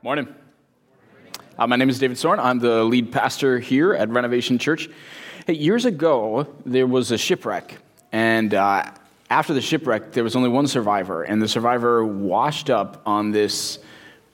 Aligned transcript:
Morning. 0.00 0.32
Uh, 1.58 1.66
my 1.66 1.74
name 1.74 1.90
is 1.90 1.98
David 1.98 2.16
Sorn. 2.16 2.38
I'm 2.38 2.60
the 2.60 2.84
lead 2.84 3.10
pastor 3.10 3.58
here 3.58 3.94
at 3.94 4.08
Renovation 4.10 4.56
Church. 4.56 4.88
Hey, 5.44 5.54
years 5.54 5.86
ago, 5.86 6.46
there 6.64 6.86
was 6.86 7.10
a 7.10 7.18
shipwreck, 7.18 7.78
and 8.12 8.54
uh, 8.54 8.92
after 9.28 9.54
the 9.54 9.60
shipwreck, 9.60 10.12
there 10.12 10.22
was 10.22 10.36
only 10.36 10.50
one 10.50 10.68
survivor, 10.68 11.24
and 11.24 11.42
the 11.42 11.48
survivor 11.48 12.06
washed 12.06 12.70
up 12.70 13.02
on 13.06 13.32
this 13.32 13.80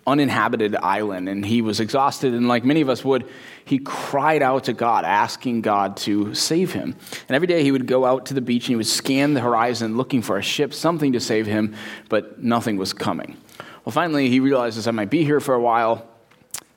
uninhabited 0.07 0.77
island, 0.77 1.31
and 1.31 1.47
he 1.47 1.63
was 1.63 1.81
exhausted, 1.81 2.35
and 2.35 2.47
like 2.47 2.63
many 2.63 2.83
of 2.83 2.91
us 2.91 3.03
would, 3.03 3.27
he 3.65 3.79
cried 3.79 4.43
out 4.43 4.65
to 4.65 4.75
God, 4.75 5.07
asking 5.07 5.63
God 5.63 5.97
to 5.99 6.35
save 6.35 6.75
him. 6.75 6.95
And 7.27 7.35
every 7.35 7.49
day 7.49 7.63
he 7.63 7.73
would 7.73 7.87
go 7.87 8.05
out 8.05 8.27
to 8.27 8.35
the 8.35 8.43
beach 8.43 8.65
and 8.65 8.73
he 8.73 8.77
would 8.77 8.87
scan 8.87 9.33
the 9.33 9.41
horizon 9.41 9.97
looking 9.97 10.21
for 10.21 10.37
a 10.37 10.43
ship, 10.43 10.75
something 10.75 11.15
to 11.15 11.21
save 11.21 11.47
him, 11.47 11.75
but 12.11 12.43
nothing 12.43 12.77
was 12.77 12.93
coming. 12.93 13.39
Well, 13.85 13.93
finally, 13.93 14.31
he 14.31 14.41
realizes 14.41 14.89
I 14.89 14.93
might 14.93 15.11
be 15.11 15.25
here 15.25 15.41
for 15.41 15.55
a 15.55 15.61
while, 15.61 16.09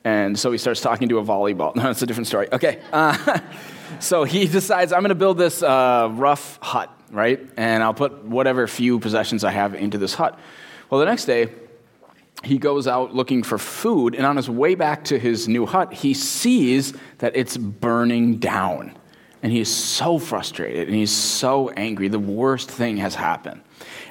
and 0.03 0.37
so 0.37 0.51
he 0.51 0.57
starts 0.57 0.81
talking 0.81 1.09
to 1.09 1.19
a 1.19 1.23
volleyball. 1.23 1.75
No, 1.75 1.89
it's 1.89 2.01
a 2.01 2.05
different 2.05 2.27
story. 2.27 2.47
Okay. 2.51 2.82
Uh, 2.91 3.39
so 3.99 4.23
he 4.25 4.47
decides 4.47 4.91
I'm 4.91 5.01
going 5.01 5.09
to 5.09 5.15
build 5.15 5.37
this 5.37 5.63
uh, 5.63 6.09
rough 6.11 6.59
hut, 6.61 6.91
right? 7.11 7.39
And 7.55 7.82
I'll 7.82 7.93
put 7.93 8.23
whatever 8.25 8.68
few 8.68 8.99
possessions 8.99 9.43
I 9.43 9.51
have 9.51 9.73
into 9.73 9.97
this 9.97 10.13
hut. 10.13 10.37
Well, 10.89 10.99
the 10.99 11.05
next 11.05 11.25
day, 11.25 11.49
he 12.43 12.57
goes 12.57 12.87
out 12.87 13.15
looking 13.15 13.41
for 13.41 13.57
food, 13.57 14.13
and 14.13 14.25
on 14.25 14.35
his 14.35 14.49
way 14.49 14.75
back 14.75 15.05
to 15.05 15.18
his 15.18 15.47
new 15.47 15.65
hut, 15.65 15.93
he 15.93 16.13
sees 16.13 16.93
that 17.19 17.35
it's 17.35 17.55
burning 17.57 18.37
down. 18.37 18.97
And 19.43 19.51
he 19.51 19.60
is 19.60 19.74
so 19.74 20.18
frustrated 20.19 20.87
and 20.87 20.96
he's 20.97 21.11
so 21.11 21.69
angry. 21.69 22.07
The 22.07 22.19
worst 22.19 22.69
thing 22.71 22.97
has 22.97 23.15
happened. 23.15 23.61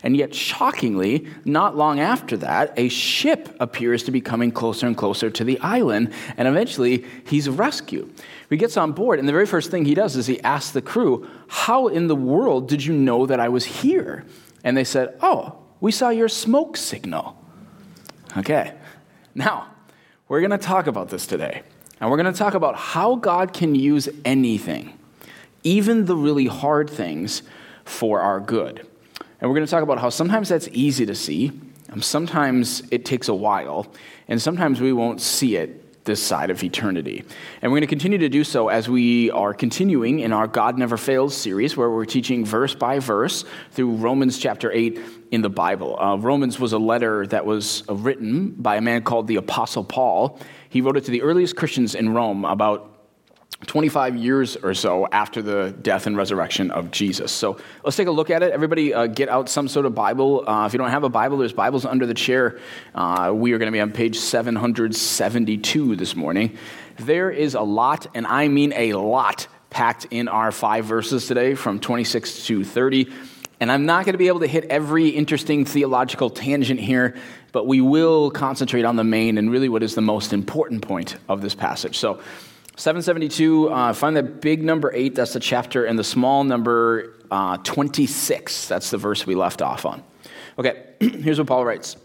And 0.07 0.17
yet, 0.17 0.33
shockingly, 0.33 1.27
not 1.45 1.77
long 1.77 1.99
after 1.99 2.37
that, 2.37 2.73
a 2.77 2.89
ship 2.89 3.49
appears 3.59 4.05
to 4.05 4.13
be 4.13 4.21
coming 4.21 4.53
closer 4.53 4.87
and 4.87 4.97
closer 4.97 5.31
to 5.31 5.43
the 5.43 5.59
island, 5.59 6.13
and 6.37 6.47
eventually 6.47 7.05
he's 7.27 7.49
rescued. 7.49 8.15
He 8.49 8.57
gets 8.57 8.77
on 8.77 8.93
board, 8.93 9.19
and 9.19 9.27
the 9.27 9.33
very 9.33 9.47
first 9.47 9.73
thing 9.73 9.85
he 9.85 9.97
does 9.97 10.15
is 10.15 10.29
he 10.29 10.41
asks 10.43 10.71
the 10.71 10.81
crew, 10.81 11.29
How 11.49 11.89
in 11.89 12.07
the 12.07 12.15
world 12.15 12.69
did 12.69 12.85
you 12.85 12.93
know 12.93 13.27
that 13.27 13.41
I 13.41 13.49
was 13.49 13.65
here? 13.65 14.25
And 14.63 14.77
they 14.77 14.85
said, 14.85 15.13
Oh, 15.23 15.59
we 15.81 15.91
saw 15.91 16.11
your 16.11 16.29
smoke 16.29 16.77
signal. 16.77 17.37
Okay, 18.37 18.75
now 19.35 19.67
we're 20.29 20.41
going 20.41 20.53
to 20.53 20.59
talk 20.59 20.87
about 20.87 21.09
this 21.09 21.27
today. 21.27 21.63
And 22.01 22.13
we're 22.13 22.17
going 22.17 22.33
to 22.33 22.39
talk 22.39 22.55
about 22.55 22.77
how 22.77 23.17
God 23.17 23.53
can 23.53 23.75
use 23.75 24.09
anything, 24.25 24.97
even 25.65 26.05
the 26.05 26.15
really 26.15 26.47
hard 26.47 26.89
things, 26.89 27.43
for 27.85 28.21
our 28.21 28.39
good. 28.39 28.87
And 29.41 29.51
we're 29.51 29.57
going 29.57 29.67
to 29.67 29.71
talk 29.71 29.83
about 29.83 29.99
how 29.99 30.09
sometimes 30.09 30.49
that's 30.49 30.69
easy 30.73 31.07
to 31.07 31.15
see, 31.15 31.53
and 31.89 32.03
sometimes 32.03 32.83
it 32.91 33.05
takes 33.05 33.29
a 33.29 33.35
while, 33.35 33.87
and 34.29 34.41
sometimes 34.41 34.81
we 34.81 34.93
won't 34.93 35.21
see 35.21 35.57
it 35.57 36.05
this 36.07 36.23
side 36.23 36.51
of 36.51 36.63
eternity. 36.65 37.25
And 37.61 37.71
we're 37.71 37.77
going 37.77 37.83
to 37.83 37.87
continue 37.89 38.19
to 38.19 38.29
do 38.29 38.45
so 38.45 38.69
as 38.69 38.89
we 38.89 39.31
are 39.33 39.53
continuing 39.53 40.21
in 40.21 40.33
our 40.33 40.47
God 40.47 40.79
Never 40.79 40.97
Fails 40.97 41.37
series, 41.37 41.77
where 41.77 41.91
we're 41.91 42.07
teaching 42.07 42.47
verse 42.47 42.75
by 42.75 43.01
verse 43.01 43.45
through 43.73 43.97
Romans 43.97 44.39
chapter 44.39 44.73
8 44.73 44.99
in 45.33 45.43
the 45.43 45.51
Bible. 45.51 46.01
Uh, 46.01 46.17
Romans 46.17 46.59
was 46.59 46.73
a 46.73 46.79
letter 46.79 47.27
that 47.27 47.45
was 47.45 47.83
written 47.89 48.53
by 48.53 48.77
a 48.77 48.81
man 48.81 49.03
called 49.03 49.27
the 49.27 49.37
Apostle 49.37 49.85
Paul. 49.85 50.41
He 50.71 50.81
wrote 50.81 50.97
it 50.97 51.05
to 51.05 51.11
the 51.11 51.23
earliest 51.23 51.57
Christians 51.57 51.95
in 51.95 52.15
Rome 52.15 52.45
about 52.45 52.96
25 53.65 54.17
years 54.17 54.57
or 54.57 54.75
so 54.75 55.07
after 55.11 55.41
the 55.41 55.75
death 55.81 56.07
and 56.07 56.17
resurrection 56.17 56.71
of 56.71 56.91
Jesus. 56.91 57.33
So 57.33 57.57
let's 57.85 57.97
take 57.97 58.07
a 58.07 58.11
look 58.11 58.29
at 58.29 58.43
it. 58.43 58.53
Everybody, 58.53 58.93
uh, 58.93 59.07
get 59.07 59.31
out 59.31 59.49
some 59.49 59.67
sort 59.67 59.87
of 59.87 59.95
Bible. 59.95 60.47
Uh, 60.47 60.67
if 60.67 60.75
you 60.75 60.79
don't 60.79 60.91
have 60.91 61.05
a 61.05 61.09
Bible, 61.09 61.39
there's 61.39 61.55
Bibles 61.55 61.87
under 61.87 62.05
the 62.05 62.15
chair. 62.15 62.59
Uh, 62.95 63.33
we 63.35 63.53
are 63.55 63.59
going 63.59 63.69
to 63.69 63.73
be 63.73 63.81
on 63.81 63.93
page 63.93 64.19
772 64.19 65.97
this 65.97 66.15
morning. 66.15 66.59
There 66.99 67.31
is 67.31 67.55
a 67.55 67.63
lot, 67.63 68.07
and 68.15 68.27
I 68.27 68.49
mean 68.49 68.75
a 68.75 68.93
lot, 68.93 69.49
packed 69.71 70.07
in 70.11 70.29
our 70.29 70.53
five 70.53 70.85
verses 70.85 71.27
today 71.27 71.55
from 71.55 71.81
26 71.81 72.47
to 72.47 72.63
30. 72.63 73.11
And 73.59 73.73
I'm 73.73 73.87
not 73.87 74.05
going 74.05 74.13
to 74.13 74.19
be 74.19 74.29
able 74.29 74.41
to 74.41 74.47
hit 74.47 74.67
every 74.67 75.09
interesting 75.09 75.65
theological 75.65 76.29
tangent 76.29 76.79
here, 76.79 77.17
but 77.53 77.67
we 77.67 77.81
will 77.81 78.31
concentrate 78.31 78.85
on 78.85 78.97
the 78.97 79.05
main 79.05 79.39
and 79.39 79.51
really 79.51 79.71
what 79.71 79.83
is 79.83 79.95
the 79.95 80.03
most 80.03 80.35
important 80.35 80.83
point 80.83 81.17
of 81.27 81.41
this 81.41 81.55
passage. 81.55 81.97
So 81.97 82.21
772, 82.77 83.71
uh, 83.71 83.93
find 83.95 84.17
that 84.17 84.43
big 84.43 84.63
number 84.63 84.93
8, 84.93 85.15
that's 85.15 85.33
the 85.33 85.41
chapter, 85.41 85.87
and 85.87 85.99
the 85.99 86.05
small 86.05 86.45
number 86.45 87.15
uh, 87.31 87.57
26, 87.59 88.69
that's 88.69 88.91
the 88.91 88.99
verse 88.99 89.27
we 89.27 89.35
left 89.35 89.63
off 89.63 89.87
on. 89.87 90.05
Okay, 90.59 90.85
here's 91.01 91.39
what 91.39 91.49
Paul 91.49 91.65
writes. 91.65 91.97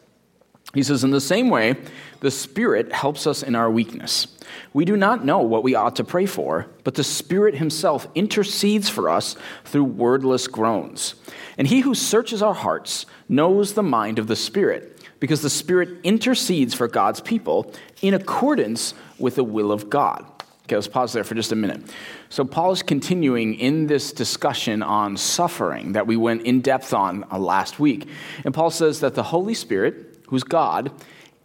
He 0.74 0.84
says, 0.84 1.04
In 1.04 1.12
the 1.12 1.20
same 1.20 1.50
way, 1.50 1.76
the 2.22 2.32
Spirit 2.32 2.94
helps 2.94 3.28
us 3.28 3.44
in 3.44 3.54
our 3.54 3.70
weakness. 3.70 4.28
We 4.72 4.86
do 4.86 4.96
not 4.96 5.26
know 5.26 5.40
what 5.40 5.64
we 5.64 5.76
ought 5.76 5.98
to 5.98 6.06
pray 6.06 6.26
for, 6.26 6.68
but 6.86 6.96
the 6.96 7.04
Spirit 7.04 7.56
Himself 7.56 8.08
intercedes 8.16 8.88
for 8.88 9.10
us 9.10 9.36
through 9.66 9.84
wordless 9.84 10.48
groans. 10.48 11.16
And 11.58 11.68
He 11.68 11.82
who 11.82 11.94
searches 11.94 12.42
our 12.42 12.54
hearts 12.54 13.06
knows 13.28 13.74
the 13.74 13.84
mind 13.84 14.20
of 14.20 14.28
the 14.28 14.38
Spirit, 14.38 15.06
because 15.20 15.42
the 15.42 15.50
Spirit 15.50 16.00
intercedes 16.04 16.74
for 16.74 16.88
God's 16.88 17.20
people 17.20 17.74
in 18.02 18.14
accordance 18.14 18.94
with 19.20 19.36
the 19.36 19.44
will 19.44 19.74
of 19.74 19.90
God. 19.90 20.26
Okay, 20.72 20.78
let's 20.78 20.88
pause 20.88 21.12
there 21.12 21.26
for 21.26 21.36
just 21.36 21.52
a 21.52 21.56
minute. 21.58 21.82
So, 22.30 22.46
Paul 22.46 22.72
is 22.72 22.82
continuing 22.82 23.56
in 23.56 23.88
this 23.88 24.14
discussion 24.14 24.82
on 24.82 25.18
suffering 25.18 25.92
that 25.92 26.08
we 26.08 26.16
went 26.16 26.44
in 26.44 26.62
depth 26.62 26.94
on 26.94 27.26
uh, 27.30 27.40
last 27.40 27.78
week. 27.78 28.08
And 28.46 28.54
Paul 28.54 28.72
says 28.72 29.02
that 29.02 29.14
the 29.14 29.24
Holy 29.24 29.54
Spirit, 29.54 30.24
who's 30.30 30.44
God, 30.44 30.90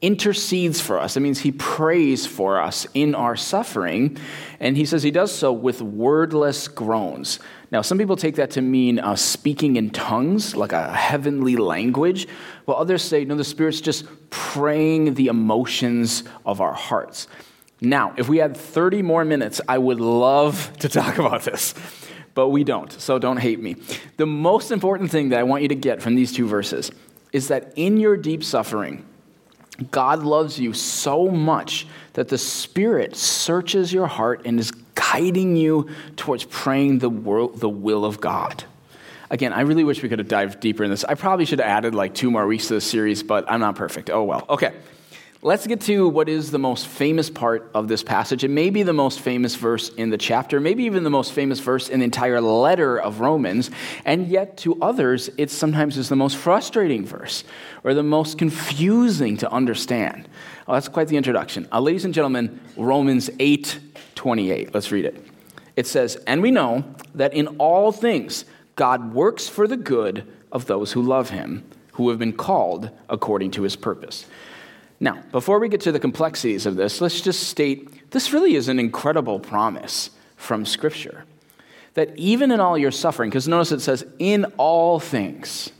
intercedes 0.00 0.80
for 0.80 1.00
us. 1.00 1.16
It 1.16 1.20
means 1.20 1.40
he 1.40 1.50
prays 1.50 2.24
for 2.24 2.60
us 2.60 2.86
in 2.94 3.16
our 3.16 3.34
suffering. 3.34 4.16
And 4.60 4.76
he 4.76 4.84
says 4.84 5.02
he 5.02 5.10
does 5.10 5.34
so 5.34 5.52
with 5.52 5.82
wordless 5.82 6.68
groans. 6.68 7.40
Now, 7.72 7.82
some 7.82 7.98
people 7.98 8.14
take 8.14 8.36
that 8.36 8.52
to 8.52 8.62
mean 8.62 9.00
uh, 9.00 9.16
speaking 9.16 9.74
in 9.74 9.90
tongues, 9.90 10.54
like 10.54 10.70
a 10.70 10.92
heavenly 10.92 11.56
language, 11.56 12.28
while 12.66 12.76
others 12.76 13.02
say, 13.02 13.24
no, 13.24 13.34
the 13.34 13.42
Spirit's 13.42 13.80
just 13.80 14.04
praying 14.30 15.14
the 15.14 15.26
emotions 15.26 16.22
of 16.44 16.60
our 16.60 16.74
hearts. 16.74 17.26
Now, 17.80 18.14
if 18.16 18.28
we 18.28 18.38
had 18.38 18.56
30 18.56 19.02
more 19.02 19.24
minutes, 19.24 19.60
I 19.68 19.78
would 19.78 20.00
love 20.00 20.72
to 20.78 20.88
talk 20.88 21.18
about 21.18 21.42
this, 21.42 21.74
but 22.34 22.48
we 22.48 22.64
don't, 22.64 22.90
so 22.92 23.18
don't 23.18 23.36
hate 23.36 23.60
me. 23.60 23.76
The 24.16 24.26
most 24.26 24.70
important 24.70 25.10
thing 25.10 25.30
that 25.30 25.38
I 25.38 25.42
want 25.42 25.62
you 25.62 25.68
to 25.68 25.74
get 25.74 26.02
from 26.02 26.14
these 26.14 26.32
two 26.32 26.46
verses 26.46 26.90
is 27.32 27.48
that 27.48 27.72
in 27.76 27.98
your 27.98 28.16
deep 28.16 28.42
suffering, 28.42 29.04
God 29.90 30.22
loves 30.22 30.58
you 30.58 30.72
so 30.72 31.28
much 31.28 31.86
that 32.14 32.28
the 32.28 32.38
Spirit 32.38 33.14
searches 33.14 33.92
your 33.92 34.06
heart 34.06 34.42
and 34.46 34.58
is 34.58 34.70
guiding 34.94 35.54
you 35.54 35.90
towards 36.16 36.44
praying 36.44 37.00
the, 37.00 37.10
world, 37.10 37.60
the 37.60 37.68
will 37.68 38.06
of 38.06 38.20
God. 38.20 38.64
Again, 39.28 39.52
I 39.52 39.62
really 39.62 39.84
wish 39.84 40.02
we 40.02 40.08
could 40.08 40.18
have 40.18 40.28
dived 40.28 40.60
deeper 40.60 40.84
in 40.84 40.90
this. 40.90 41.04
I 41.04 41.14
probably 41.14 41.44
should 41.44 41.58
have 41.58 41.68
added 41.68 41.94
like 41.94 42.14
two 42.14 42.30
more 42.30 42.46
weeks 42.46 42.68
to 42.68 42.74
this 42.74 42.88
series, 42.88 43.22
but 43.22 43.44
I'm 43.50 43.60
not 43.60 43.74
perfect. 43.74 44.08
Oh 44.08 44.22
well. 44.22 44.46
Okay. 44.48 44.72
Let's 45.46 45.64
get 45.64 45.82
to 45.82 46.08
what 46.08 46.28
is 46.28 46.50
the 46.50 46.58
most 46.58 46.88
famous 46.88 47.30
part 47.30 47.70
of 47.72 47.86
this 47.86 48.02
passage. 48.02 48.42
It 48.42 48.50
may 48.50 48.68
be 48.68 48.82
the 48.82 48.92
most 48.92 49.20
famous 49.20 49.54
verse 49.54 49.90
in 49.90 50.10
the 50.10 50.18
chapter, 50.18 50.58
maybe 50.58 50.82
even 50.82 51.04
the 51.04 51.08
most 51.08 51.32
famous 51.32 51.60
verse 51.60 51.88
in 51.88 52.00
the 52.00 52.04
entire 52.04 52.40
letter 52.40 53.00
of 53.00 53.20
Romans, 53.20 53.70
and 54.04 54.26
yet 54.26 54.56
to 54.56 54.76
others, 54.82 55.30
it 55.38 55.52
sometimes 55.52 55.98
is 55.98 56.08
the 56.08 56.16
most 56.16 56.36
frustrating 56.36 57.06
verse 57.06 57.44
or 57.84 57.94
the 57.94 58.02
most 58.02 58.38
confusing 58.38 59.36
to 59.36 59.48
understand. 59.52 60.28
Oh, 60.66 60.72
that's 60.72 60.88
quite 60.88 61.06
the 61.06 61.16
introduction. 61.16 61.68
Uh, 61.70 61.78
ladies 61.78 62.04
and 62.04 62.12
gentlemen, 62.12 62.60
Romans 62.76 63.30
8 63.38 63.78
28. 64.16 64.74
Let's 64.74 64.90
read 64.90 65.04
it. 65.04 65.24
It 65.76 65.86
says, 65.86 66.16
And 66.26 66.42
we 66.42 66.50
know 66.50 66.82
that 67.14 67.34
in 67.34 67.46
all 67.58 67.92
things 67.92 68.46
God 68.74 69.14
works 69.14 69.48
for 69.48 69.68
the 69.68 69.76
good 69.76 70.26
of 70.50 70.66
those 70.66 70.90
who 70.90 71.02
love 71.02 71.30
him, 71.30 71.62
who 71.92 72.08
have 72.08 72.18
been 72.18 72.32
called 72.32 72.90
according 73.08 73.52
to 73.52 73.62
his 73.62 73.76
purpose. 73.76 74.26
Now, 74.98 75.22
before 75.30 75.58
we 75.58 75.68
get 75.68 75.82
to 75.82 75.92
the 75.92 76.00
complexities 76.00 76.66
of 76.66 76.76
this, 76.76 77.00
let's 77.00 77.20
just 77.20 77.48
state 77.48 78.10
this 78.10 78.32
really 78.32 78.54
is 78.54 78.68
an 78.68 78.78
incredible 78.78 79.38
promise 79.38 80.10
from 80.36 80.64
Scripture. 80.64 81.24
That 81.94 82.16
even 82.16 82.50
in 82.50 82.60
all 82.60 82.78
your 82.78 82.90
suffering, 82.90 83.30
because 83.30 83.48
notice 83.48 83.72
it 83.72 83.80
says, 83.80 84.06
in 84.18 84.44
all 84.56 85.00
things, 85.00 85.70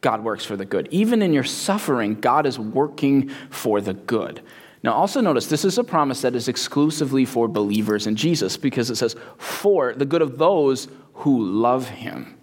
God 0.00 0.24
works 0.24 0.44
for 0.44 0.56
the 0.56 0.64
good. 0.64 0.88
Even 0.90 1.22
in 1.22 1.32
your 1.32 1.44
suffering, 1.44 2.14
God 2.14 2.46
is 2.46 2.58
working 2.58 3.28
for 3.50 3.80
the 3.80 3.94
good. 3.94 4.42
Now, 4.82 4.94
also 4.94 5.20
notice 5.20 5.46
this 5.46 5.64
is 5.66 5.76
a 5.76 5.84
promise 5.84 6.22
that 6.22 6.34
is 6.34 6.48
exclusively 6.48 7.26
for 7.26 7.48
believers 7.48 8.06
in 8.06 8.16
Jesus 8.16 8.56
because 8.56 8.88
it 8.88 8.96
says, 8.96 9.14
for 9.36 9.92
the 9.92 10.06
good 10.06 10.22
of 10.22 10.38
those 10.38 10.88
who 11.14 11.44
love 11.44 11.88
him. 11.88 12.39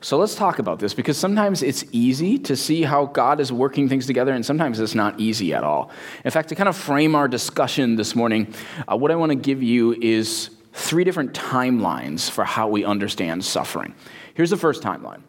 So 0.00 0.16
let's 0.16 0.36
talk 0.36 0.60
about 0.60 0.78
this 0.78 0.94
because 0.94 1.18
sometimes 1.18 1.62
it's 1.62 1.84
easy 1.90 2.38
to 2.38 2.54
see 2.56 2.82
how 2.82 3.06
God 3.06 3.40
is 3.40 3.50
working 3.50 3.88
things 3.88 4.06
together, 4.06 4.32
and 4.32 4.46
sometimes 4.46 4.78
it's 4.78 4.94
not 4.94 5.18
easy 5.18 5.52
at 5.52 5.64
all. 5.64 5.90
In 6.24 6.30
fact, 6.30 6.50
to 6.50 6.54
kind 6.54 6.68
of 6.68 6.76
frame 6.76 7.16
our 7.16 7.26
discussion 7.26 7.96
this 7.96 8.14
morning, 8.14 8.54
uh, 8.86 8.96
what 8.96 9.10
I 9.10 9.16
want 9.16 9.30
to 9.30 9.36
give 9.36 9.60
you 9.60 9.94
is 10.00 10.50
three 10.72 11.02
different 11.02 11.32
timelines 11.32 12.30
for 12.30 12.44
how 12.44 12.68
we 12.68 12.84
understand 12.84 13.44
suffering. 13.44 13.92
Here's 14.34 14.50
the 14.50 14.56
first 14.56 14.82
timeline 14.82 15.22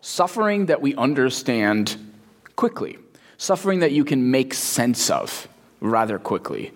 suffering 0.00 0.66
that 0.66 0.80
we 0.80 0.94
understand 0.94 1.96
quickly. 2.56 2.96
suffering 3.38 3.78
that 3.78 3.92
you 3.92 4.04
can 4.04 4.30
make 4.30 4.52
sense 4.52 5.10
of 5.10 5.48
rather 5.80 6.18
quickly. 6.18 6.72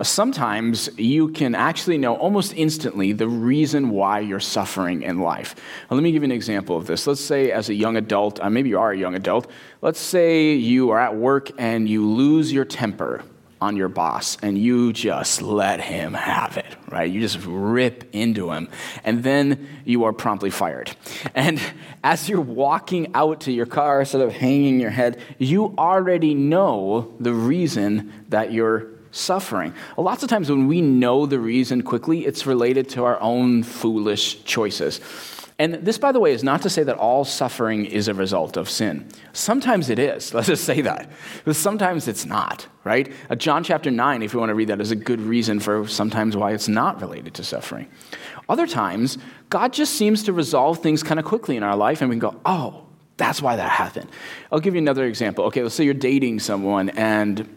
Sometimes 0.00 0.88
you 0.96 1.28
can 1.28 1.56
actually 1.56 1.98
know 1.98 2.14
almost 2.14 2.54
instantly 2.56 3.12
the 3.12 3.26
reason 3.26 3.90
why 3.90 4.20
you're 4.20 4.38
suffering 4.38 5.02
in 5.02 5.18
life. 5.18 5.56
Now, 5.90 5.96
let 5.96 6.02
me 6.04 6.12
give 6.12 6.22
you 6.22 6.26
an 6.26 6.32
example 6.32 6.76
of 6.76 6.86
this. 6.86 7.06
Let's 7.06 7.20
say, 7.20 7.50
as 7.50 7.68
a 7.68 7.74
young 7.74 7.96
adult, 7.96 8.38
uh, 8.40 8.48
maybe 8.48 8.68
you 8.68 8.78
are 8.78 8.92
a 8.92 8.96
young 8.96 9.16
adult, 9.16 9.50
let's 9.82 9.98
say 9.98 10.54
you 10.54 10.90
are 10.90 11.00
at 11.00 11.16
work 11.16 11.50
and 11.58 11.88
you 11.88 12.08
lose 12.08 12.52
your 12.52 12.64
temper 12.64 13.24
on 13.60 13.76
your 13.76 13.88
boss 13.88 14.36
and 14.40 14.56
you 14.56 14.92
just 14.92 15.42
let 15.42 15.80
him 15.80 16.14
have 16.14 16.56
it, 16.56 16.76
right? 16.90 17.10
You 17.10 17.20
just 17.20 17.38
rip 17.44 18.08
into 18.14 18.52
him 18.52 18.68
and 19.02 19.24
then 19.24 19.68
you 19.84 20.04
are 20.04 20.12
promptly 20.12 20.50
fired. 20.50 20.94
And 21.34 21.60
as 22.04 22.28
you're 22.28 22.40
walking 22.40 23.10
out 23.14 23.40
to 23.42 23.52
your 23.52 23.66
car, 23.66 24.04
sort 24.04 24.24
of 24.24 24.32
hanging 24.32 24.80
your 24.80 24.90
head, 24.90 25.20
you 25.38 25.74
already 25.76 26.34
know 26.34 27.14
the 27.18 27.32
reason 27.32 28.12
that 28.28 28.52
you're 28.52 28.97
suffering. 29.18 29.74
Lots 29.96 30.22
of 30.22 30.28
times 30.28 30.50
when 30.50 30.66
we 30.66 30.80
know 30.80 31.26
the 31.26 31.40
reason 31.40 31.82
quickly, 31.82 32.24
it's 32.24 32.46
related 32.46 32.88
to 32.90 33.04
our 33.04 33.20
own 33.20 33.62
foolish 33.62 34.44
choices. 34.44 35.00
And 35.60 35.74
this, 35.74 35.98
by 35.98 36.12
the 36.12 36.20
way, 36.20 36.32
is 36.32 36.44
not 36.44 36.62
to 36.62 36.70
say 36.70 36.84
that 36.84 36.96
all 36.96 37.24
suffering 37.24 37.84
is 37.84 38.06
a 38.06 38.14
result 38.14 38.56
of 38.56 38.70
sin. 38.70 39.08
Sometimes 39.32 39.90
it 39.90 39.98
is. 39.98 40.32
Let's 40.34 40.46
just 40.46 40.64
say 40.64 40.82
that. 40.82 41.10
But 41.44 41.56
sometimes 41.56 42.06
it's 42.06 42.24
not, 42.24 42.68
right? 42.84 43.12
Uh, 43.28 43.34
John 43.34 43.64
chapter 43.64 43.90
9, 43.90 44.22
if 44.22 44.32
you 44.32 44.38
want 44.38 44.50
to 44.50 44.54
read 44.54 44.68
that, 44.68 44.80
is 44.80 44.92
a 44.92 44.96
good 44.96 45.20
reason 45.20 45.58
for 45.58 45.88
sometimes 45.88 46.36
why 46.36 46.52
it's 46.52 46.68
not 46.68 47.00
related 47.00 47.34
to 47.34 47.44
suffering. 47.44 47.88
Other 48.48 48.68
times, 48.68 49.18
God 49.50 49.72
just 49.72 49.94
seems 49.94 50.22
to 50.24 50.32
resolve 50.32 50.78
things 50.78 51.02
kind 51.02 51.18
of 51.18 51.26
quickly 51.26 51.56
in 51.56 51.64
our 51.64 51.76
life, 51.76 52.00
and 52.02 52.08
we 52.08 52.14
can 52.14 52.20
go, 52.20 52.40
oh, 52.46 52.84
that's 53.16 53.42
why 53.42 53.56
that 53.56 53.68
happened. 53.68 54.08
I'll 54.52 54.60
give 54.60 54.74
you 54.74 54.80
another 54.80 55.06
example. 55.06 55.44
Okay, 55.46 55.64
let's 55.64 55.74
say 55.74 55.84
you're 55.84 55.92
dating 55.92 56.38
someone 56.38 56.90
and 56.90 57.48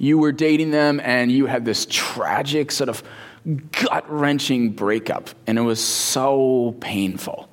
you 0.00 0.16
were 0.16 0.32
dating 0.32 0.70
them 0.70 0.98
and 1.04 1.30
you 1.30 1.44
had 1.44 1.64
this 1.66 1.86
tragic 1.88 2.72
sort 2.72 2.88
of 2.88 3.02
gut 3.70 4.10
wrenching 4.10 4.70
breakup, 4.70 5.28
and 5.46 5.58
it 5.58 5.62
was 5.62 5.82
so 5.82 6.74
painful. 6.80 7.48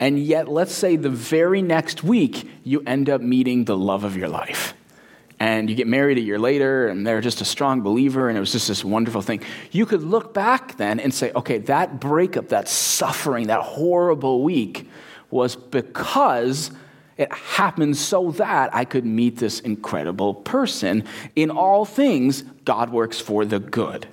And 0.00 0.18
yet, 0.18 0.48
let's 0.48 0.74
say 0.74 0.96
the 0.96 1.10
very 1.10 1.60
next 1.62 2.02
week, 2.02 2.48
you 2.64 2.82
end 2.86 3.10
up 3.10 3.20
meeting 3.20 3.66
the 3.66 3.76
love 3.76 4.04
of 4.04 4.16
your 4.16 4.28
life. 4.28 4.74
And 5.38 5.68
you 5.68 5.76
get 5.76 5.86
married 5.86 6.16
a 6.16 6.22
year 6.22 6.38
later, 6.38 6.88
and 6.88 7.06
they're 7.06 7.20
just 7.20 7.42
a 7.42 7.44
strong 7.44 7.82
believer, 7.82 8.28
and 8.28 8.36
it 8.36 8.40
was 8.40 8.52
just 8.52 8.66
this 8.66 8.82
wonderful 8.82 9.20
thing. 9.20 9.42
You 9.70 9.84
could 9.84 10.02
look 10.02 10.32
back 10.32 10.78
then 10.78 11.00
and 11.00 11.12
say, 11.12 11.32
okay, 11.36 11.58
that 11.58 12.00
breakup, 12.00 12.48
that 12.48 12.66
suffering, 12.68 13.48
that 13.48 13.60
horrible 13.60 14.42
week 14.42 14.88
was 15.30 15.54
because 15.54 16.70
it 17.16 17.32
happened 17.32 17.96
so 17.96 18.32
that 18.32 18.74
I 18.74 18.84
could 18.84 19.04
meet 19.04 19.36
this 19.36 19.60
incredible 19.60 20.34
person. 20.34 21.04
In 21.36 21.50
all 21.50 21.84
things, 21.84 22.42
God 22.64 22.90
works 22.90 23.20
for 23.20 23.44
the 23.44 23.60
good. 23.60 24.08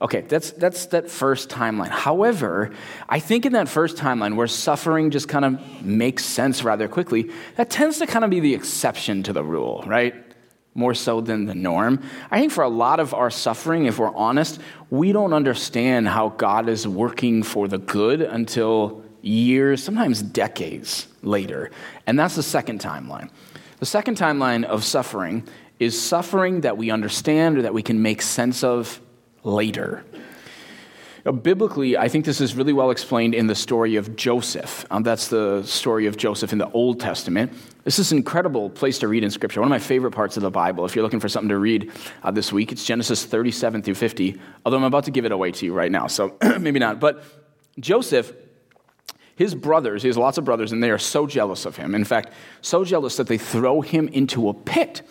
Okay, 0.00 0.22
that's, 0.22 0.50
that's 0.50 0.86
that 0.86 1.08
first 1.08 1.48
timeline. 1.48 1.90
However, 1.90 2.72
I 3.08 3.20
think 3.20 3.46
in 3.46 3.52
that 3.52 3.68
first 3.68 3.96
timeline 3.96 4.34
where 4.34 4.48
suffering 4.48 5.12
just 5.12 5.28
kind 5.28 5.44
of 5.44 5.84
makes 5.84 6.24
sense 6.24 6.64
rather 6.64 6.88
quickly, 6.88 7.30
that 7.54 7.70
tends 7.70 7.98
to 7.98 8.06
kind 8.08 8.24
of 8.24 8.30
be 8.30 8.40
the 8.40 8.52
exception 8.52 9.22
to 9.22 9.32
the 9.32 9.44
rule, 9.44 9.84
right? 9.86 10.12
More 10.74 10.94
so 10.94 11.20
than 11.20 11.44
the 11.44 11.54
norm. 11.54 12.02
I 12.32 12.40
think 12.40 12.50
for 12.50 12.64
a 12.64 12.68
lot 12.68 12.98
of 12.98 13.14
our 13.14 13.30
suffering, 13.30 13.86
if 13.86 14.00
we're 14.00 14.12
honest, 14.12 14.58
we 14.90 15.12
don't 15.12 15.32
understand 15.32 16.08
how 16.08 16.30
God 16.30 16.68
is 16.68 16.88
working 16.88 17.44
for 17.44 17.68
the 17.68 17.78
good 17.78 18.22
until 18.22 19.01
years, 19.22 19.82
sometimes 19.82 20.22
decades 20.22 21.08
later. 21.22 21.70
And 22.06 22.18
that's 22.18 22.36
the 22.36 22.42
second 22.42 22.80
timeline. 22.80 23.30
The 23.78 23.86
second 23.86 24.16
timeline 24.16 24.64
of 24.64 24.84
suffering 24.84 25.48
is 25.78 26.00
suffering 26.00 26.60
that 26.60 26.76
we 26.76 26.90
understand 26.90 27.58
or 27.58 27.62
that 27.62 27.74
we 27.74 27.82
can 27.82 28.02
make 28.02 28.22
sense 28.22 28.62
of 28.62 29.00
later. 29.42 30.04
Now, 31.24 31.30
biblically, 31.30 31.96
I 31.96 32.08
think 32.08 32.24
this 32.24 32.40
is 32.40 32.56
really 32.56 32.72
well 32.72 32.90
explained 32.90 33.34
in 33.34 33.46
the 33.46 33.54
story 33.54 33.94
of 33.94 34.16
Joseph. 34.16 34.84
Um, 34.90 35.04
that's 35.04 35.28
the 35.28 35.62
story 35.62 36.06
of 36.06 36.16
Joseph 36.16 36.52
in 36.52 36.58
the 36.58 36.68
Old 36.72 36.98
Testament. 36.98 37.52
This 37.84 38.00
is 38.00 38.10
an 38.10 38.18
incredible 38.18 38.70
place 38.70 38.98
to 39.00 39.08
read 39.08 39.22
in 39.22 39.30
Scripture. 39.30 39.60
One 39.60 39.68
of 39.68 39.70
my 39.70 39.78
favorite 39.78 40.10
parts 40.10 40.36
of 40.36 40.42
the 40.42 40.50
Bible. 40.50 40.84
If 40.84 40.96
you're 40.96 41.04
looking 41.04 41.20
for 41.20 41.28
something 41.28 41.50
to 41.50 41.58
read 41.58 41.92
uh, 42.24 42.32
this 42.32 42.52
week, 42.52 42.72
it's 42.72 42.84
Genesis 42.84 43.24
37 43.24 43.82
through 43.82 43.94
50. 43.94 44.40
Although 44.64 44.78
I'm 44.78 44.84
about 44.84 45.04
to 45.04 45.12
give 45.12 45.24
it 45.24 45.30
away 45.30 45.52
to 45.52 45.64
you 45.64 45.72
right 45.72 45.92
now, 45.92 46.08
so 46.08 46.36
maybe 46.60 46.80
not. 46.80 46.98
But 46.98 47.22
Joseph, 47.78 48.32
his 49.42 49.56
brothers, 49.56 50.02
he 50.02 50.08
has 50.08 50.16
lots 50.16 50.38
of 50.38 50.44
brothers, 50.44 50.70
and 50.70 50.80
they 50.80 50.90
are 50.90 50.98
so 50.98 51.26
jealous 51.26 51.66
of 51.66 51.76
him. 51.76 51.96
In 51.96 52.04
fact, 52.04 52.32
so 52.60 52.84
jealous 52.84 53.16
that 53.16 53.26
they 53.26 53.38
throw 53.38 53.80
him 53.80 54.06
into 54.08 54.48
a 54.48 54.54
pit. 54.54 55.02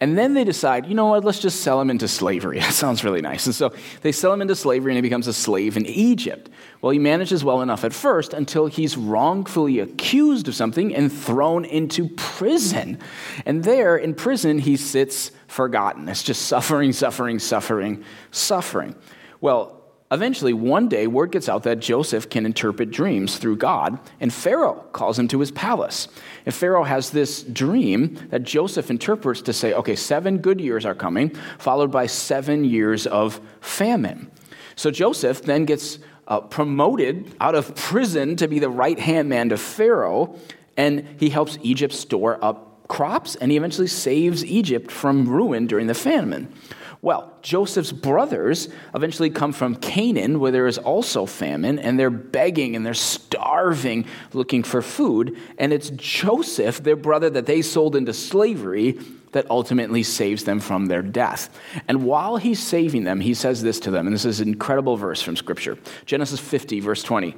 And 0.00 0.16
then 0.16 0.32
they 0.32 0.44
decide, 0.44 0.86
you 0.86 0.94
know 0.94 1.06
what, 1.06 1.22
let's 1.22 1.38
just 1.38 1.60
sell 1.60 1.78
him 1.78 1.90
into 1.90 2.08
slavery. 2.08 2.60
That 2.68 2.72
sounds 2.72 3.04
really 3.04 3.20
nice. 3.20 3.44
And 3.44 3.54
so 3.54 3.74
they 4.00 4.12
sell 4.12 4.32
him 4.32 4.40
into 4.40 4.56
slavery 4.56 4.92
and 4.92 4.96
he 4.96 5.02
becomes 5.02 5.26
a 5.26 5.34
slave 5.34 5.76
in 5.76 5.84
Egypt. 5.84 6.48
Well, 6.80 6.92
he 6.92 6.98
manages 6.98 7.44
well 7.44 7.60
enough 7.60 7.84
at 7.84 7.92
first 7.92 8.32
until 8.32 8.68
he's 8.68 8.96
wrongfully 8.96 9.80
accused 9.80 10.48
of 10.48 10.54
something 10.54 10.94
and 10.94 11.12
thrown 11.12 11.66
into 11.66 12.08
prison. 12.10 13.00
And 13.44 13.64
there 13.64 13.96
in 13.98 14.14
prison, 14.14 14.60
he 14.60 14.78
sits 14.78 15.30
forgotten. 15.46 16.08
It's 16.08 16.22
just 16.22 16.42
suffering, 16.42 16.92
suffering, 16.92 17.38
suffering, 17.38 18.04
suffering. 18.30 18.94
Well, 19.40 19.77
Eventually, 20.10 20.54
one 20.54 20.88
day, 20.88 21.06
word 21.06 21.32
gets 21.32 21.50
out 21.50 21.64
that 21.64 21.80
Joseph 21.80 22.30
can 22.30 22.46
interpret 22.46 22.90
dreams 22.90 23.36
through 23.36 23.56
God, 23.56 23.98
and 24.20 24.32
Pharaoh 24.32 24.86
calls 24.92 25.18
him 25.18 25.28
to 25.28 25.40
his 25.40 25.50
palace. 25.50 26.08
And 26.46 26.54
Pharaoh 26.54 26.84
has 26.84 27.10
this 27.10 27.42
dream 27.42 28.18
that 28.30 28.42
Joseph 28.42 28.90
interprets 28.90 29.42
to 29.42 29.52
say, 29.52 29.74
okay, 29.74 29.94
seven 29.94 30.38
good 30.38 30.62
years 30.62 30.86
are 30.86 30.94
coming, 30.94 31.34
followed 31.58 31.90
by 31.90 32.06
seven 32.06 32.64
years 32.64 33.06
of 33.06 33.38
famine. 33.60 34.30
So 34.76 34.90
Joseph 34.90 35.42
then 35.42 35.66
gets 35.66 35.98
uh, 36.26 36.40
promoted 36.40 37.34
out 37.38 37.54
of 37.54 37.74
prison 37.74 38.36
to 38.36 38.48
be 38.48 38.60
the 38.60 38.70
right 38.70 38.98
hand 38.98 39.28
man 39.28 39.50
to 39.50 39.58
Pharaoh, 39.58 40.38
and 40.78 41.06
he 41.18 41.28
helps 41.28 41.58
Egypt 41.62 41.92
store 41.92 42.42
up 42.42 42.88
crops, 42.88 43.36
and 43.36 43.50
he 43.50 43.58
eventually 43.58 43.86
saves 43.86 44.42
Egypt 44.44 44.90
from 44.90 45.28
ruin 45.28 45.66
during 45.66 45.86
the 45.86 45.94
famine. 45.94 46.50
Well, 47.00 47.32
Joseph's 47.42 47.92
brothers 47.92 48.68
eventually 48.92 49.30
come 49.30 49.52
from 49.52 49.76
Canaan, 49.76 50.40
where 50.40 50.50
there 50.50 50.66
is 50.66 50.78
also 50.78 51.26
famine, 51.26 51.78
and 51.78 51.98
they're 51.98 52.10
begging 52.10 52.74
and 52.74 52.84
they're 52.84 52.94
starving, 52.94 54.04
looking 54.32 54.64
for 54.64 54.82
food. 54.82 55.38
And 55.58 55.72
it's 55.72 55.90
Joseph, 55.90 56.82
their 56.82 56.96
brother 56.96 57.30
that 57.30 57.46
they 57.46 57.62
sold 57.62 57.94
into 57.94 58.12
slavery, 58.12 58.98
that 59.32 59.48
ultimately 59.50 60.02
saves 60.02 60.44
them 60.44 60.58
from 60.58 60.86
their 60.86 61.02
death. 61.02 61.50
And 61.86 62.04
while 62.04 62.38
he's 62.38 62.60
saving 62.60 63.04
them, 63.04 63.20
he 63.20 63.34
says 63.34 63.62
this 63.62 63.78
to 63.80 63.90
them, 63.90 64.06
and 64.06 64.14
this 64.14 64.24
is 64.24 64.40
an 64.40 64.48
incredible 64.48 64.96
verse 64.96 65.22
from 65.22 65.36
Scripture 65.36 65.78
Genesis 66.06 66.40
50, 66.40 66.80
verse 66.80 67.02
20. 67.02 67.36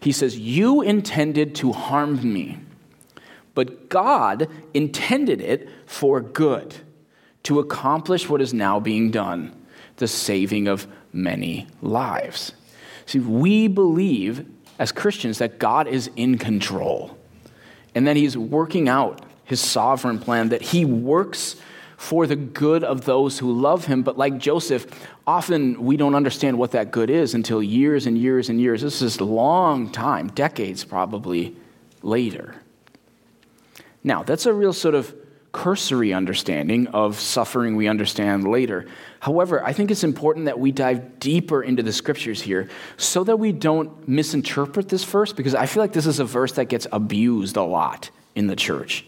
He 0.00 0.10
says, 0.10 0.38
You 0.38 0.80
intended 0.80 1.54
to 1.56 1.72
harm 1.72 2.32
me, 2.32 2.58
but 3.54 3.88
God 3.88 4.48
intended 4.74 5.40
it 5.40 5.68
for 5.86 6.20
good 6.20 6.74
to 7.48 7.60
accomplish 7.60 8.28
what 8.28 8.42
is 8.42 8.52
now 8.52 8.78
being 8.78 9.10
done 9.10 9.50
the 9.96 10.06
saving 10.06 10.68
of 10.68 10.86
many 11.14 11.66
lives. 11.80 12.52
See, 13.06 13.20
we 13.20 13.68
believe 13.68 14.46
as 14.78 14.92
Christians 14.92 15.38
that 15.38 15.58
God 15.58 15.88
is 15.88 16.10
in 16.14 16.36
control 16.36 17.16
and 17.94 18.06
that 18.06 18.16
He's 18.16 18.36
working 18.36 18.86
out 18.86 19.24
His 19.44 19.62
sovereign 19.62 20.18
plan, 20.18 20.50
that 20.50 20.60
He 20.60 20.84
works 20.84 21.56
for 21.96 22.26
the 22.26 22.36
good 22.36 22.84
of 22.84 23.06
those 23.06 23.38
who 23.38 23.50
love 23.50 23.86
Him. 23.86 24.02
But 24.02 24.18
like 24.18 24.36
Joseph, 24.36 24.86
often 25.26 25.82
we 25.82 25.96
don't 25.96 26.14
understand 26.14 26.58
what 26.58 26.72
that 26.72 26.90
good 26.90 27.08
is 27.08 27.32
until 27.32 27.62
years 27.62 28.04
and 28.06 28.18
years 28.18 28.50
and 28.50 28.60
years. 28.60 28.82
This 28.82 29.00
is 29.00 29.16
a 29.20 29.24
long 29.24 29.90
time, 29.90 30.28
decades 30.28 30.84
probably 30.84 31.56
later. 32.02 32.56
Now, 34.04 34.22
that's 34.22 34.44
a 34.44 34.52
real 34.52 34.74
sort 34.74 34.94
of 34.94 35.14
cursory 35.52 36.12
understanding 36.12 36.86
of 36.88 37.18
suffering 37.18 37.76
we 37.76 37.88
understand 37.88 38.46
later. 38.46 38.86
However, 39.20 39.64
I 39.64 39.72
think 39.72 39.90
it's 39.90 40.04
important 40.04 40.46
that 40.46 40.58
we 40.58 40.72
dive 40.72 41.18
deeper 41.18 41.62
into 41.62 41.82
the 41.82 41.92
scriptures 41.92 42.40
here 42.40 42.68
so 42.96 43.24
that 43.24 43.38
we 43.38 43.52
don't 43.52 44.06
misinterpret 44.06 44.88
this 44.88 45.04
verse 45.04 45.32
because 45.32 45.54
I 45.54 45.66
feel 45.66 45.82
like 45.82 45.92
this 45.92 46.06
is 46.06 46.20
a 46.20 46.24
verse 46.24 46.52
that 46.52 46.66
gets 46.66 46.86
abused 46.92 47.56
a 47.56 47.62
lot 47.62 48.10
in 48.34 48.46
the 48.46 48.56
church. 48.56 49.06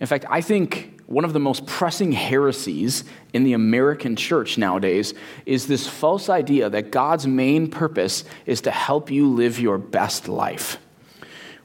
In 0.00 0.06
fact, 0.06 0.24
I 0.28 0.40
think 0.40 1.00
one 1.06 1.24
of 1.24 1.32
the 1.32 1.40
most 1.40 1.66
pressing 1.66 2.12
heresies 2.12 3.04
in 3.32 3.44
the 3.44 3.52
American 3.52 4.16
church 4.16 4.58
nowadays 4.58 5.14
is 5.44 5.66
this 5.66 5.86
false 5.86 6.28
idea 6.28 6.70
that 6.70 6.90
God's 6.90 7.26
main 7.26 7.68
purpose 7.68 8.24
is 8.46 8.62
to 8.62 8.70
help 8.70 9.10
you 9.10 9.28
live 9.28 9.60
your 9.60 9.78
best 9.78 10.28
life 10.28 10.78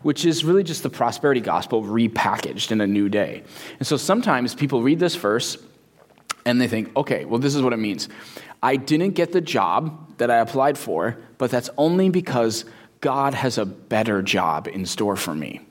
which 0.05 0.23
is 0.23 0.45
really 0.45 0.61
just 0.61 0.83
the 0.83 0.89
prosperity 0.89 1.41
gospel 1.41 1.81
repackaged 1.81 2.71
in 2.71 2.79
a 2.79 2.85
new 2.85 3.09
day. 3.09 3.41
And 3.79 3.87
so 3.87 3.97
sometimes 3.97 4.53
people 4.53 4.83
read 4.83 4.99
this 4.99 5.15
verse 5.15 5.57
and 6.45 6.61
they 6.61 6.67
think, 6.67 6.95
okay, 6.95 7.25
well, 7.25 7.39
this 7.39 7.55
is 7.55 7.63
what 7.63 7.73
it 7.73 7.77
means. 7.77 8.07
I 8.61 8.75
didn't 8.75 9.13
get 9.13 9.31
the 9.31 9.41
job 9.41 10.15
that 10.19 10.29
I 10.29 10.37
applied 10.37 10.77
for, 10.77 11.17
but 11.39 11.49
that's 11.49 11.71
only 11.75 12.09
because 12.09 12.65
God 13.01 13.33
has 13.33 13.57
a 13.57 13.65
better 13.65 14.21
job 14.21 14.67
in 14.67 14.85
store 14.85 15.15
for 15.15 15.33
me. 15.33 15.61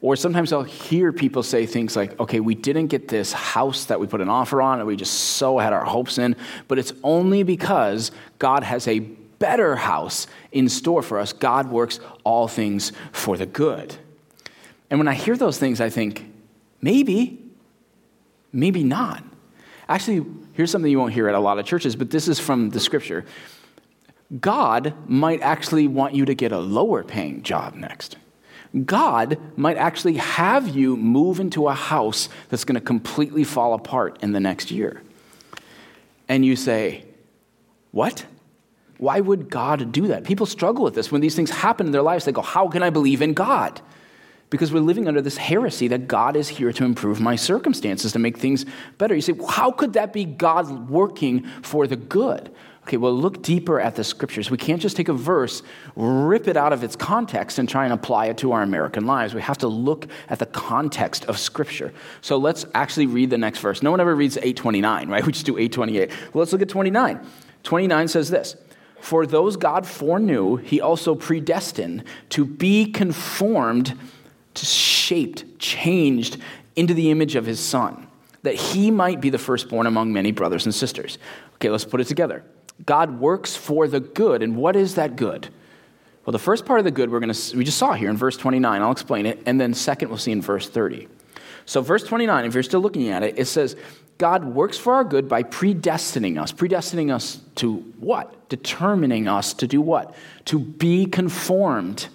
Or 0.00 0.16
sometimes 0.16 0.52
I'll 0.52 0.64
hear 0.64 1.12
people 1.12 1.44
say 1.44 1.64
things 1.64 1.94
like, 1.94 2.18
okay, 2.18 2.40
we 2.40 2.56
didn't 2.56 2.88
get 2.88 3.06
this 3.06 3.32
house 3.32 3.84
that 3.84 4.00
we 4.00 4.08
put 4.08 4.20
an 4.20 4.28
offer 4.28 4.60
on 4.60 4.80
and 4.80 4.88
we 4.88 4.96
just 4.96 5.14
so 5.14 5.58
had 5.58 5.72
our 5.72 5.84
hopes 5.84 6.18
in, 6.18 6.34
but 6.66 6.80
it's 6.80 6.92
only 7.04 7.44
because 7.44 8.10
God 8.40 8.64
has 8.64 8.88
a 8.88 9.06
better 9.42 9.74
house 9.74 10.28
in 10.52 10.68
store 10.68 11.02
for 11.02 11.18
us. 11.18 11.32
God 11.32 11.68
works 11.68 11.98
all 12.22 12.46
things 12.46 12.92
for 13.10 13.36
the 13.36 13.44
good. 13.44 13.96
And 14.88 15.00
when 15.00 15.08
I 15.08 15.14
hear 15.14 15.36
those 15.36 15.58
things, 15.58 15.80
I 15.80 15.90
think, 15.90 16.32
maybe, 16.80 17.42
maybe 18.52 18.84
not. 18.84 19.24
Actually, 19.88 20.24
here's 20.52 20.70
something 20.70 20.88
you 20.88 20.98
won't 21.00 21.12
hear 21.12 21.28
at 21.28 21.34
a 21.34 21.40
lot 21.40 21.58
of 21.58 21.66
churches, 21.66 21.96
but 21.96 22.10
this 22.10 22.28
is 22.28 22.38
from 22.38 22.70
the 22.70 22.78
scripture. 22.78 23.24
God 24.40 24.94
might 25.08 25.40
actually 25.40 25.88
want 25.88 26.14
you 26.14 26.24
to 26.24 26.34
get 26.34 26.52
a 26.52 26.60
lower 26.60 27.02
paying 27.02 27.42
job 27.42 27.74
next. 27.74 28.16
God 28.86 29.38
might 29.56 29.76
actually 29.76 30.18
have 30.18 30.68
you 30.68 30.96
move 30.96 31.40
into 31.40 31.66
a 31.66 31.74
house 31.74 32.28
that's 32.48 32.64
going 32.64 32.76
to 32.76 32.80
completely 32.80 33.42
fall 33.42 33.74
apart 33.74 34.22
in 34.22 34.30
the 34.30 34.40
next 34.40 34.70
year. 34.70 35.02
And 36.28 36.46
you 36.46 36.54
say, 36.54 37.04
What? 37.90 38.24
Why 39.02 39.18
would 39.18 39.50
God 39.50 39.90
do 39.90 40.06
that? 40.06 40.22
People 40.22 40.46
struggle 40.46 40.84
with 40.84 40.94
this. 40.94 41.10
When 41.10 41.20
these 41.20 41.34
things 41.34 41.50
happen 41.50 41.86
in 41.86 41.92
their 41.92 42.02
lives, 42.02 42.24
they 42.24 42.30
go, 42.30 42.40
How 42.40 42.68
can 42.68 42.84
I 42.84 42.90
believe 42.90 43.20
in 43.20 43.34
God? 43.34 43.80
Because 44.48 44.72
we're 44.72 44.78
living 44.78 45.08
under 45.08 45.20
this 45.20 45.36
heresy 45.36 45.88
that 45.88 46.06
God 46.06 46.36
is 46.36 46.46
here 46.46 46.72
to 46.72 46.84
improve 46.84 47.20
my 47.20 47.34
circumstances, 47.34 48.12
to 48.12 48.20
make 48.20 48.38
things 48.38 48.64
better. 48.98 49.12
You 49.16 49.20
say, 49.20 49.32
well, 49.32 49.48
How 49.48 49.72
could 49.72 49.94
that 49.94 50.12
be 50.12 50.24
God 50.24 50.88
working 50.88 51.44
for 51.62 51.88
the 51.88 51.96
good? 51.96 52.54
Okay, 52.84 52.96
well, 52.96 53.12
look 53.12 53.42
deeper 53.42 53.80
at 53.80 53.96
the 53.96 54.04
scriptures. 54.04 54.52
We 54.52 54.56
can't 54.56 54.80
just 54.80 54.96
take 54.96 55.08
a 55.08 55.12
verse, 55.12 55.64
rip 55.96 56.46
it 56.46 56.56
out 56.56 56.72
of 56.72 56.84
its 56.84 56.94
context, 56.94 57.58
and 57.58 57.68
try 57.68 57.82
and 57.82 57.92
apply 57.92 58.26
it 58.26 58.38
to 58.38 58.52
our 58.52 58.62
American 58.62 59.04
lives. 59.04 59.34
We 59.34 59.42
have 59.42 59.58
to 59.58 59.68
look 59.68 60.06
at 60.28 60.38
the 60.38 60.46
context 60.46 61.24
of 61.24 61.40
scripture. 61.40 61.92
So 62.20 62.36
let's 62.36 62.66
actually 62.72 63.06
read 63.06 63.30
the 63.30 63.38
next 63.38 63.58
verse. 63.58 63.82
No 63.82 63.90
one 63.90 63.98
ever 63.98 64.14
reads 64.14 64.36
829, 64.36 65.08
right? 65.08 65.26
We 65.26 65.32
just 65.32 65.46
do 65.46 65.58
828. 65.58 66.10
Well, 66.32 66.40
let's 66.42 66.52
look 66.52 66.62
at 66.62 66.68
29. 66.68 67.20
29 67.64 68.06
says 68.06 68.30
this 68.30 68.54
For 69.02 69.26
those 69.26 69.56
God 69.56 69.84
foreknew, 69.84 70.58
he 70.58 70.80
also 70.80 71.16
predestined 71.16 72.04
to 72.28 72.44
be 72.44 72.86
conformed, 72.86 73.98
to 74.54 74.64
shaped, 74.64 75.58
changed 75.58 76.36
into 76.76 76.94
the 76.94 77.10
image 77.10 77.34
of 77.34 77.44
his 77.44 77.58
son, 77.58 78.06
that 78.44 78.54
he 78.54 78.92
might 78.92 79.20
be 79.20 79.28
the 79.28 79.38
firstborn 79.38 79.88
among 79.88 80.12
many 80.12 80.30
brothers 80.30 80.66
and 80.66 80.74
sisters. 80.74 81.18
Okay, 81.54 81.68
let's 81.68 81.84
put 81.84 82.00
it 82.00 82.06
together. 82.06 82.44
God 82.86 83.18
works 83.18 83.56
for 83.56 83.88
the 83.88 83.98
good. 83.98 84.40
And 84.40 84.56
what 84.56 84.76
is 84.76 84.94
that 84.94 85.16
good? 85.16 85.48
Well, 86.24 86.30
the 86.30 86.38
first 86.38 86.64
part 86.64 86.78
of 86.78 86.84
the 86.84 86.92
good 86.92 87.10
we're 87.10 87.18
going 87.18 87.34
to 87.34 87.56
we 87.56 87.64
just 87.64 87.78
saw 87.78 87.94
here 87.94 88.08
in 88.08 88.16
verse 88.16 88.36
29. 88.36 88.82
I'll 88.82 88.92
explain 88.92 89.26
it, 89.26 89.42
and 89.46 89.60
then 89.60 89.74
second 89.74 90.10
we'll 90.10 90.18
see 90.18 90.30
in 90.30 90.40
verse 90.40 90.68
30. 90.68 91.08
So 91.66 91.80
verse 91.80 92.04
29, 92.04 92.44
if 92.44 92.54
you're 92.54 92.62
still 92.62 92.80
looking 92.80 93.08
at 93.08 93.24
it, 93.24 93.36
it 93.36 93.46
says 93.46 93.74
God 94.22 94.44
works 94.44 94.78
for 94.78 94.92
our 94.92 95.02
good 95.02 95.28
by 95.28 95.42
predestining 95.42 96.40
us. 96.40 96.52
Predestining 96.52 97.12
us 97.12 97.40
to 97.56 97.78
what? 97.98 98.48
Determining 98.48 99.26
us 99.26 99.52
to 99.54 99.66
do 99.66 99.80
what? 99.80 100.14
To 100.44 100.60
be 100.60 101.06
conformed 101.06 102.06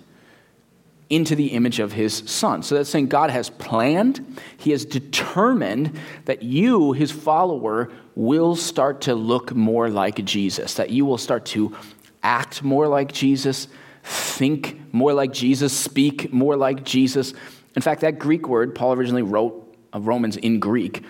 into 1.10 1.36
the 1.36 1.48
image 1.48 1.80
of 1.80 1.92
his 1.92 2.14
son. 2.26 2.64
So 2.64 2.76
that's 2.76 2.90
saying 2.90 3.08
God 3.08 3.30
has 3.30 3.50
planned, 3.50 4.40
he 4.56 4.72
has 4.72 4.86
determined 4.86 6.00
that 6.24 6.44
you, 6.44 6.94
his 6.94 7.12
follower, 7.12 7.92
will 8.16 8.56
start 8.56 9.02
to 9.02 9.14
look 9.14 9.54
more 9.54 9.90
like 9.90 10.24
Jesus, 10.24 10.76
that 10.76 10.92
you 10.92 11.06
will 11.06 11.18
start 11.18 11.44
to 11.48 11.76
act 12.24 12.64
more 12.64 12.88
like 12.88 13.12
Jesus, 13.12 13.68
think 14.04 14.80
more 14.94 15.14
like 15.14 15.34
Jesus, 15.34 15.74
speak 15.74 16.32
more 16.32 16.56
like 16.56 16.86
Jesus. 16.86 17.34
In 17.76 17.82
fact, 17.82 18.00
that 18.00 18.18
Greek 18.18 18.48
word, 18.48 18.76
Paul 18.76 18.94
originally 18.94 19.24
wrote 19.24 19.66
of 19.92 20.08
Romans 20.08 20.38
in 20.38 20.62
Greek. 20.62 21.04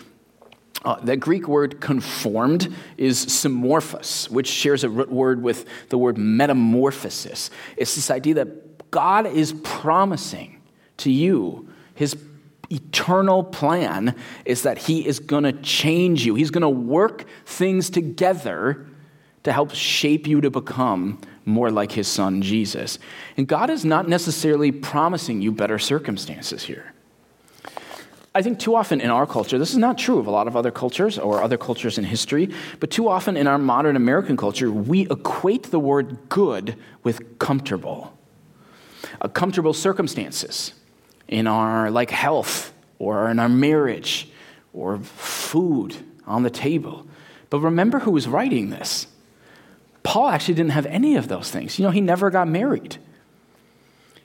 Uh, 0.87 0.97
that 1.01 1.17
Greek 1.17 1.49
word 1.49 1.81
conformed 1.81 2.73
is 2.95 3.25
symorphos, 3.25 4.29
which 4.29 4.47
shares 4.47 4.85
a 4.85 4.89
root 4.89 5.11
word 5.11 5.43
with 5.43 5.65
the 5.89 5.97
word 5.97 6.17
metamorphosis. 6.17 7.49
It's 7.75 7.95
this 7.95 8.09
idea 8.09 8.35
that 8.35 8.89
God 8.89 9.27
is 9.27 9.51
promising 9.65 10.61
to 10.99 11.11
you, 11.11 11.67
his 11.93 12.15
eternal 12.69 13.43
plan 13.43 14.15
is 14.45 14.61
that 14.61 14.77
he 14.77 15.05
is 15.05 15.19
going 15.19 15.43
to 15.43 15.51
change 15.51 16.25
you. 16.25 16.35
He's 16.35 16.51
going 16.51 16.61
to 16.61 16.69
work 16.69 17.25
things 17.45 17.89
together 17.89 18.87
to 19.43 19.51
help 19.51 19.73
shape 19.73 20.25
you 20.25 20.39
to 20.39 20.49
become 20.49 21.19
more 21.43 21.69
like 21.69 21.91
his 21.91 22.07
son 22.07 22.41
Jesus. 22.41 22.97
And 23.35 23.45
God 23.45 23.69
is 23.69 23.83
not 23.83 24.07
necessarily 24.07 24.71
promising 24.71 25.41
you 25.41 25.51
better 25.51 25.79
circumstances 25.79 26.63
here. 26.63 26.93
I 28.37 28.43
think 28.43 28.59
too 28.59 28.75
often 28.75 29.01
in 29.01 29.09
our 29.09 29.25
culture, 29.25 29.57
this 29.57 29.71
is 29.71 29.77
not 29.77 29.97
true 29.97 30.19
of 30.19 30.27
a 30.27 30.29
lot 30.29 30.47
of 30.47 30.55
other 30.55 30.69
cultures 30.69 31.17
or 31.17 31.41
other 31.41 31.57
cultures 31.57 31.97
in 31.97 32.03
history, 32.03 32.53
but 32.79 32.91
too 32.91 33.09
often 33.09 33.35
in 33.35 33.47
our 33.47 33.57
modern 33.57 33.95
American 33.95 34.37
culture, 34.37 34.69
we 34.69 35.09
equate 35.09 35.71
the 35.71 35.79
word 35.79 36.29
good 36.29 36.75
with 37.01 37.39
comfortable 37.39 38.15
uh, 39.21 39.27
comfortable 39.27 39.73
circumstances 39.73 40.73
in 41.27 41.47
our 41.47 41.89
like 41.89 42.11
health 42.11 42.75
or 42.99 43.27
in 43.31 43.39
our 43.39 43.49
marriage 43.49 44.29
or 44.71 44.99
food 44.99 45.95
on 46.27 46.43
the 46.43 46.51
table. 46.51 47.07
But 47.49 47.61
remember 47.61 47.97
who 47.97 48.11
was 48.11 48.27
writing 48.27 48.69
this. 48.69 49.07
Paul 50.03 50.27
actually 50.27 50.53
didn't 50.53 50.73
have 50.73 50.85
any 50.85 51.15
of 51.15 51.27
those 51.27 51.49
things. 51.49 51.79
You 51.79 51.85
know, 51.85 51.91
he 51.91 52.01
never 52.01 52.29
got 52.29 52.47
married. 52.47 52.97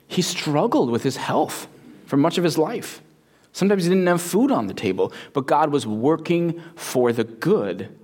He 0.07 0.21
struggled 0.21 0.91
with 0.91 1.03
his 1.03 1.17
health 1.17 1.67
for 2.05 2.19
much 2.19 2.37
of 2.37 2.45
his 2.45 2.59
life. 2.59 3.01
Sometimes 3.53 3.85
he 3.85 3.91
didn't 3.91 4.07
have 4.07 4.23
food 4.23 4.51
on 4.51 4.67
the 4.67 4.75
table, 4.75 5.13
but 5.33 5.47
God 5.47 5.71
was 5.71 5.87
working 5.87 6.61
for 6.75 7.13
the 7.13 7.25
good, 7.25 7.95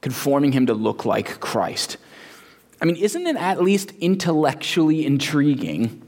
conforming 0.00 0.52
him 0.52 0.66
to 0.66 0.74
look 0.74 1.04
like 1.04 1.40
Christ. 1.40 1.96
I 2.80 2.84
mean, 2.84 2.96
isn't 2.96 3.26
it 3.26 3.36
at 3.36 3.62
least 3.62 3.92
intellectually 3.98 5.04
intriguing 5.04 6.02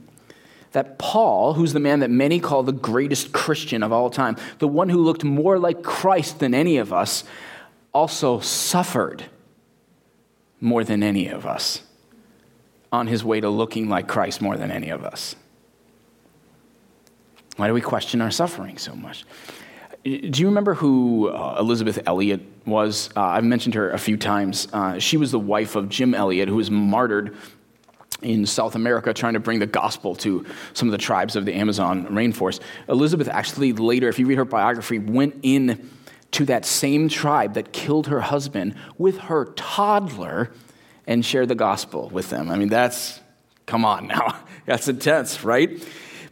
that 0.71 0.97
Paul, 0.97 1.53
who's 1.55 1.73
the 1.73 1.81
man 1.81 1.99
that 1.99 2.09
many 2.09 2.39
call 2.39 2.63
the 2.63 2.71
greatest 2.71 3.33
Christian 3.33 3.83
of 3.83 3.91
all 3.91 4.09
time, 4.09 4.37
the 4.59 4.69
one 4.69 4.87
who 4.87 5.03
looked 5.03 5.25
more 5.25 5.59
like 5.59 5.83
Christ 5.83 6.39
than 6.39 6.53
any 6.53 6.77
of 6.77 6.93
us, 6.93 7.25
also 7.93 8.39
suffered 8.39 9.25
more 10.61 10.85
than 10.85 11.03
any 11.03 11.27
of 11.27 11.45
us 11.45 11.81
on 12.89 13.07
his 13.07 13.23
way 13.23 13.41
to 13.41 13.49
looking 13.49 13.89
like 13.89 14.07
Christ 14.07 14.41
more 14.41 14.55
than 14.55 14.71
any 14.71 14.89
of 14.89 15.03
us? 15.03 15.35
Why 17.57 17.67
do 17.67 17.73
we 17.73 17.81
question 17.81 18.21
our 18.21 18.31
suffering 18.31 18.77
so 18.77 18.95
much? 18.95 19.25
Do 20.03 20.09
you 20.33 20.47
remember 20.47 20.73
who 20.73 21.29
uh, 21.29 21.57
Elisabeth 21.59 21.99
Elliot 22.07 22.41
was? 22.65 23.09
Uh, 23.15 23.21
I've 23.21 23.43
mentioned 23.43 23.75
her 23.75 23.91
a 23.91 23.99
few 23.99 24.17
times. 24.17 24.67
Uh, 24.73 24.97
she 24.97 25.17
was 25.17 25.31
the 25.31 25.39
wife 25.39 25.75
of 25.75 25.89
Jim 25.89 26.15
Elliot, 26.15 26.49
who 26.49 26.55
was 26.55 26.71
martyred 26.71 27.37
in 28.21 28.45
South 28.45 28.75
America 28.75 29.13
trying 29.13 29.33
to 29.33 29.39
bring 29.39 29.59
the 29.59 29.67
gospel 29.67 30.15
to 30.15 30.45
some 30.73 30.87
of 30.87 30.91
the 30.91 30.97
tribes 30.97 31.35
of 31.35 31.45
the 31.45 31.53
Amazon 31.53 32.07
rainforest. 32.07 32.61
Elisabeth 32.87 33.27
actually 33.27 33.73
later, 33.73 34.07
if 34.09 34.17
you 34.17 34.25
read 34.25 34.37
her 34.37 34.45
biography, 34.45 34.99
went 34.99 35.35
in 35.43 35.89
to 36.31 36.45
that 36.45 36.65
same 36.65 37.09
tribe 37.09 37.55
that 37.55 37.73
killed 37.73 38.07
her 38.07 38.21
husband 38.21 38.75
with 38.97 39.17
her 39.19 39.45
toddler 39.45 40.51
and 41.05 41.25
shared 41.25 41.47
the 41.47 41.55
gospel 41.55 42.09
with 42.09 42.29
them. 42.29 42.49
I 42.49 42.55
mean, 42.55 42.69
that's, 42.69 43.19
come 43.65 43.85
on 43.85 44.07
now, 44.07 44.39
that's 44.65 44.87
intense, 44.87 45.43
right? 45.43 45.83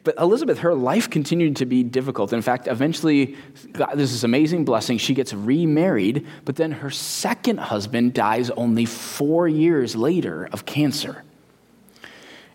But 0.10 0.24
Elisabeth, 0.24 0.58
her 0.62 0.74
life 0.74 1.08
continued 1.08 1.58
to 1.58 1.68
be 1.68 1.84
difficult. 1.84 2.34
In 2.34 2.42
fact, 2.42 2.66
eventually, 2.66 3.36
God, 3.74 3.92
this 3.94 4.12
is 4.12 4.24
amazing 4.24 4.66
blessing. 4.66 4.98
She 4.98 5.14
gets 5.14 5.36
remarried, 5.36 6.26
but 6.46 6.56
then 6.56 6.72
her 6.72 6.90
second 6.90 7.60
husband 7.60 8.16
dies 8.16 8.50
only 8.50 8.86
four 8.86 9.48
years 9.48 9.96
later 9.96 10.50
of 10.52 10.66
cancer. 10.66 11.24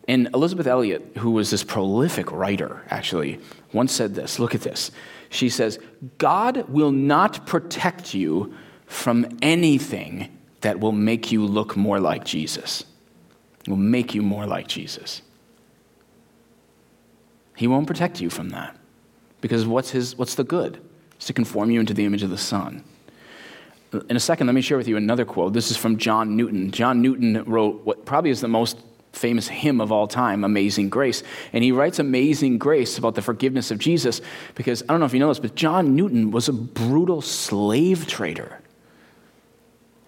And 0.08 0.30
Elisabeth 0.34 0.66
Elliot, 0.66 1.12
who 1.18 1.30
was 1.30 1.52
this 1.52 1.62
prolific 1.62 2.32
writer, 2.32 2.82
actually, 2.90 3.38
once 3.72 3.92
said 3.92 4.16
this 4.16 4.40
look 4.40 4.56
at 4.56 4.62
this. 4.62 4.90
She 5.30 5.48
says, 5.48 5.78
God 6.18 6.68
will 6.68 6.90
not 6.90 7.46
protect 7.46 8.14
you 8.14 8.52
from 8.86 9.28
anything 9.42 10.36
that 10.62 10.80
will 10.80 10.90
make 10.90 11.30
you 11.30 11.46
look 11.46 11.76
more 11.76 12.00
like 12.00 12.24
Jesus, 12.24 12.82
will 13.68 13.76
make 13.76 14.12
you 14.12 14.22
more 14.22 14.44
like 14.44 14.66
Jesus. 14.66 15.22
He 17.56 17.66
won't 17.66 17.86
protect 17.86 18.20
you 18.20 18.30
from 18.30 18.50
that. 18.50 18.76
Because 19.40 19.66
what's, 19.66 19.90
his, 19.90 20.16
what's 20.16 20.34
the 20.34 20.44
good? 20.44 20.80
It's 21.16 21.26
to 21.26 21.32
conform 21.32 21.70
you 21.70 21.80
into 21.80 21.94
the 21.94 22.04
image 22.04 22.22
of 22.22 22.30
the 22.30 22.38
Son. 22.38 22.82
In 24.08 24.16
a 24.16 24.20
second, 24.20 24.46
let 24.46 24.54
me 24.54 24.60
share 24.60 24.76
with 24.76 24.88
you 24.88 24.96
another 24.96 25.24
quote. 25.24 25.52
This 25.52 25.70
is 25.70 25.76
from 25.76 25.98
John 25.98 26.36
Newton. 26.36 26.70
John 26.72 27.00
Newton 27.00 27.44
wrote 27.44 27.84
what 27.84 28.04
probably 28.04 28.30
is 28.30 28.40
the 28.40 28.48
most 28.48 28.78
famous 29.12 29.46
hymn 29.46 29.80
of 29.80 29.92
all 29.92 30.08
time, 30.08 30.42
Amazing 30.42 30.88
Grace. 30.88 31.22
And 31.52 31.62
he 31.62 31.70
writes 31.70 31.98
Amazing 31.98 32.58
Grace 32.58 32.98
about 32.98 33.14
the 33.14 33.22
forgiveness 33.22 33.70
of 33.70 33.78
Jesus 33.78 34.20
because 34.54 34.82
I 34.82 34.86
don't 34.86 35.00
know 35.00 35.06
if 35.06 35.14
you 35.14 35.20
know 35.20 35.28
this, 35.28 35.38
but 35.38 35.54
John 35.54 35.94
Newton 35.94 36.32
was 36.32 36.48
a 36.48 36.52
brutal 36.52 37.22
slave 37.22 38.06
trader. 38.06 38.60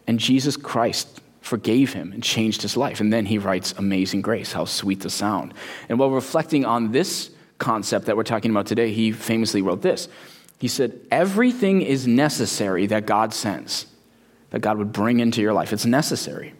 And 0.08 0.18
Jesus 0.18 0.56
Christ 0.56 1.20
forgave 1.40 1.92
him 1.92 2.12
and 2.12 2.22
changed 2.22 2.62
his 2.62 2.76
life. 2.76 3.00
And 3.00 3.12
then 3.12 3.26
he 3.26 3.38
writes 3.38 3.72
Amazing 3.78 4.22
Grace, 4.22 4.52
how 4.52 4.64
sweet 4.64 5.00
the 5.00 5.10
sound. 5.10 5.54
And 5.88 5.98
while 5.98 6.10
reflecting 6.10 6.64
on 6.64 6.90
this 6.90 7.30
concept 7.58 8.06
that 8.06 8.16
we're 8.16 8.22
talking 8.22 8.50
about 8.50 8.66
today, 8.66 8.92
he 8.92 9.12
famously 9.12 9.62
wrote 9.62 9.82
this. 9.82 10.08
He 10.58 10.68
said, 10.68 11.00
Everything 11.10 11.82
is 11.82 12.06
necessary 12.06 12.86
that 12.86 13.06
God 13.06 13.34
sends, 13.34 13.86
that 14.50 14.60
God 14.60 14.78
would 14.78 14.92
bring 14.92 15.20
into 15.20 15.40
your 15.40 15.52
life. 15.52 15.72
It's 15.72 15.86
necessary, 15.86 16.54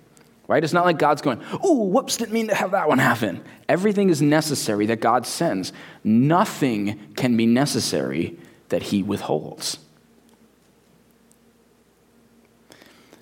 right? 0.49 0.63
It's 0.63 0.73
not 0.73 0.85
like 0.85 0.99
God's 0.99 1.23
going, 1.23 1.43
Ooh, 1.65 1.85
whoops, 1.85 2.17
didn't 2.17 2.33
mean 2.33 2.49
to 2.49 2.55
have 2.55 2.73
that 2.73 2.89
one 2.89 2.99
happen. 2.99 3.43
Everything 3.69 4.11
is 4.11 4.21
necessary 4.21 4.87
that 4.87 5.01
God 5.01 5.27
sends. 5.27 5.73
Nothing 6.05 7.13
can 7.17 7.37
be 7.37 7.47
necessary 7.47 8.39
that 8.69 8.85
he 8.85 9.03
withholds. 9.03 9.79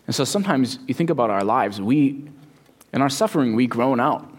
And 0.07 0.14
so 0.14 0.25
sometimes 0.25 0.78
you 0.87 0.95
think 0.95 1.11
about 1.11 1.31
our 1.31 1.45
lives, 1.45 1.81
we, 1.81 2.28
in 2.93 3.00
our 3.00 3.09
suffering, 3.09 3.54
we 3.54 3.66
groan 3.66 4.00
out. 4.00 4.31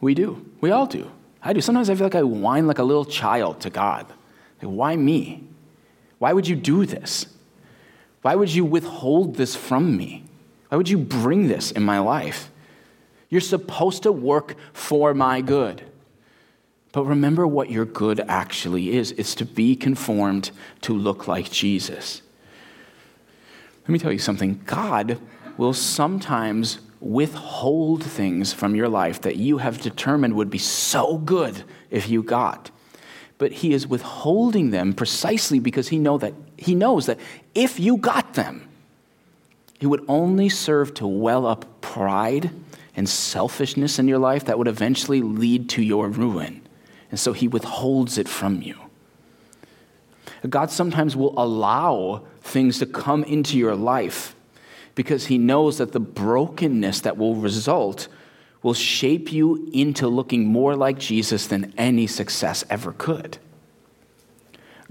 We 0.00 0.14
do. 0.14 0.48
We 0.60 0.70
all 0.70 0.86
do. 0.86 1.10
I 1.42 1.52
do. 1.52 1.60
Sometimes 1.60 1.90
I 1.90 1.94
feel 1.94 2.06
like 2.06 2.14
I 2.14 2.22
whine 2.22 2.66
like 2.66 2.78
a 2.78 2.84
little 2.84 3.04
child 3.04 3.60
to 3.62 3.70
God. 3.70 4.06
Like, 4.62 4.70
why 4.70 4.96
me? 4.96 5.44
Why 6.18 6.32
would 6.32 6.46
you 6.46 6.54
do 6.54 6.86
this? 6.86 7.26
Why 8.22 8.36
would 8.36 8.54
you 8.54 8.64
withhold 8.64 9.34
this 9.34 9.56
from 9.56 9.96
me? 9.96 10.24
Why 10.68 10.76
would 10.76 10.88
you 10.88 10.98
bring 10.98 11.48
this 11.48 11.72
in 11.72 11.82
my 11.82 11.98
life? 11.98 12.50
You're 13.28 13.40
supposed 13.40 14.04
to 14.04 14.12
work 14.12 14.54
for 14.72 15.14
my 15.14 15.40
good. 15.40 15.82
But 16.92 17.04
remember 17.04 17.46
what 17.46 17.70
your 17.70 17.86
good 17.86 18.20
actually 18.20 18.96
is 18.96 19.12
it's 19.12 19.34
to 19.36 19.44
be 19.44 19.74
conformed 19.74 20.50
to 20.82 20.92
look 20.92 21.26
like 21.26 21.50
Jesus. 21.50 22.22
Let 23.82 23.88
me 23.88 23.98
tell 23.98 24.12
you 24.12 24.18
something 24.18 24.60
God 24.64 25.18
will 25.56 25.72
sometimes 25.72 26.78
withhold 27.02 28.02
things 28.02 28.52
from 28.52 28.74
your 28.74 28.88
life 28.88 29.20
that 29.22 29.36
you 29.36 29.58
have 29.58 29.80
determined 29.80 30.34
would 30.34 30.50
be 30.50 30.58
so 30.58 31.18
good 31.18 31.62
if 31.90 32.08
you 32.08 32.22
got. 32.22 32.70
But 33.38 33.52
he 33.52 33.72
is 33.72 33.86
withholding 33.86 34.70
them 34.70 34.92
precisely 34.92 35.58
because 35.58 35.88
he, 35.88 35.98
know 35.98 36.18
that, 36.18 36.34
he 36.56 36.74
knows 36.74 37.06
that 37.06 37.18
if 37.54 37.80
you 37.80 37.96
got 37.96 38.34
them, 38.34 38.68
it 39.80 39.86
would 39.86 40.04
only 40.06 40.48
serve 40.48 40.94
to 40.94 41.06
well 41.06 41.44
up 41.44 41.80
pride 41.80 42.50
and 42.94 43.08
selfishness 43.08 43.98
in 43.98 44.06
your 44.06 44.18
life 44.18 44.44
that 44.44 44.58
would 44.58 44.68
eventually 44.68 45.22
lead 45.22 45.68
to 45.70 45.82
your 45.82 46.08
ruin. 46.08 46.62
And 47.10 47.18
so 47.18 47.32
he 47.32 47.48
withholds 47.48 48.16
it 48.16 48.28
from 48.28 48.62
you. 48.62 48.76
God 50.48 50.70
sometimes 50.70 51.16
will 51.16 51.34
allow 51.36 52.24
things 52.42 52.78
to 52.78 52.86
come 52.86 53.24
into 53.24 53.58
your 53.58 53.74
life 53.74 54.34
because 54.94 55.26
he 55.26 55.38
knows 55.38 55.78
that 55.78 55.92
the 55.92 56.00
brokenness 56.00 57.00
that 57.00 57.16
will 57.16 57.34
result 57.34 58.08
will 58.62 58.74
shape 58.74 59.32
you 59.32 59.68
into 59.72 60.06
looking 60.08 60.46
more 60.46 60.76
like 60.76 60.98
Jesus 60.98 61.46
than 61.46 61.72
any 61.76 62.06
success 62.06 62.64
ever 62.70 62.92
could. 62.92 63.38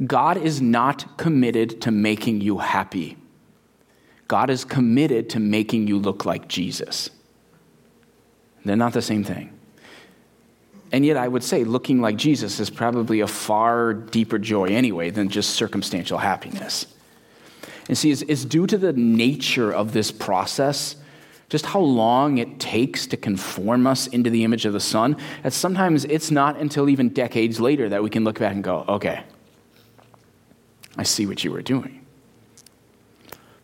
God 0.05 0.38
is 0.38 0.62
not 0.62 1.17
committed 1.17 1.81
to 1.81 1.91
making 1.91 2.41
you 2.41 2.58
happy. 2.58 3.17
God 4.27 4.50
is 4.50 4.65
committed 4.65 5.29
to 5.31 5.39
making 5.39 5.88
you 5.88 6.00
look 6.00 6.25
like 6.25 6.48
Jesus. 6.48 7.10
They're 8.65 8.75
not 8.75 8.93
the 8.93 9.01
same 9.01 9.24
thing. 9.24 9.58
And 10.91 11.05
yet, 11.05 11.17
I 11.17 11.27
would 11.27 11.43
say 11.43 11.63
looking 11.63 12.01
like 12.01 12.17
Jesus 12.17 12.60
is 12.60 12.70
probably 12.70 13.22
a 13.22 13.27
far 13.27 13.93
deeper 13.93 14.38
joy 14.38 14.65
anyway 14.65 15.10
than 15.10 15.29
just 15.29 15.51
circumstantial 15.51 16.17
happiness. 16.17 16.86
And 17.91 17.98
see, 17.98 18.10
it's, 18.10 18.21
it's 18.21 18.45
due 18.45 18.65
to 18.67 18.77
the 18.77 18.93
nature 18.93 19.69
of 19.69 19.91
this 19.91 20.13
process, 20.13 20.95
just 21.50 21.65
how 21.65 21.81
long 21.81 22.38
it 22.38 22.57
takes 22.57 23.05
to 23.07 23.17
conform 23.17 23.86
us 23.86 24.07
into 24.07 24.29
the 24.29 24.45
image 24.45 24.65
of 24.65 24.71
the 24.71 24.79
Son, 24.79 25.17
that 25.43 25.51
sometimes 25.51 26.05
it's 26.05 26.31
not 26.31 26.57
until 26.57 26.88
even 26.88 27.10
decades 27.10 27.60
later 27.60 27.89
that 27.89 28.01
we 28.01 28.10
can 28.10 28.24
look 28.24 28.39
back 28.39 28.53
and 28.53 28.63
go, 28.63 28.86
okay, 28.88 29.25
I 30.95 31.03
see 31.03 31.25
what 31.25 31.43
you 31.43 31.51
were 31.51 31.62
doing. 31.62 32.05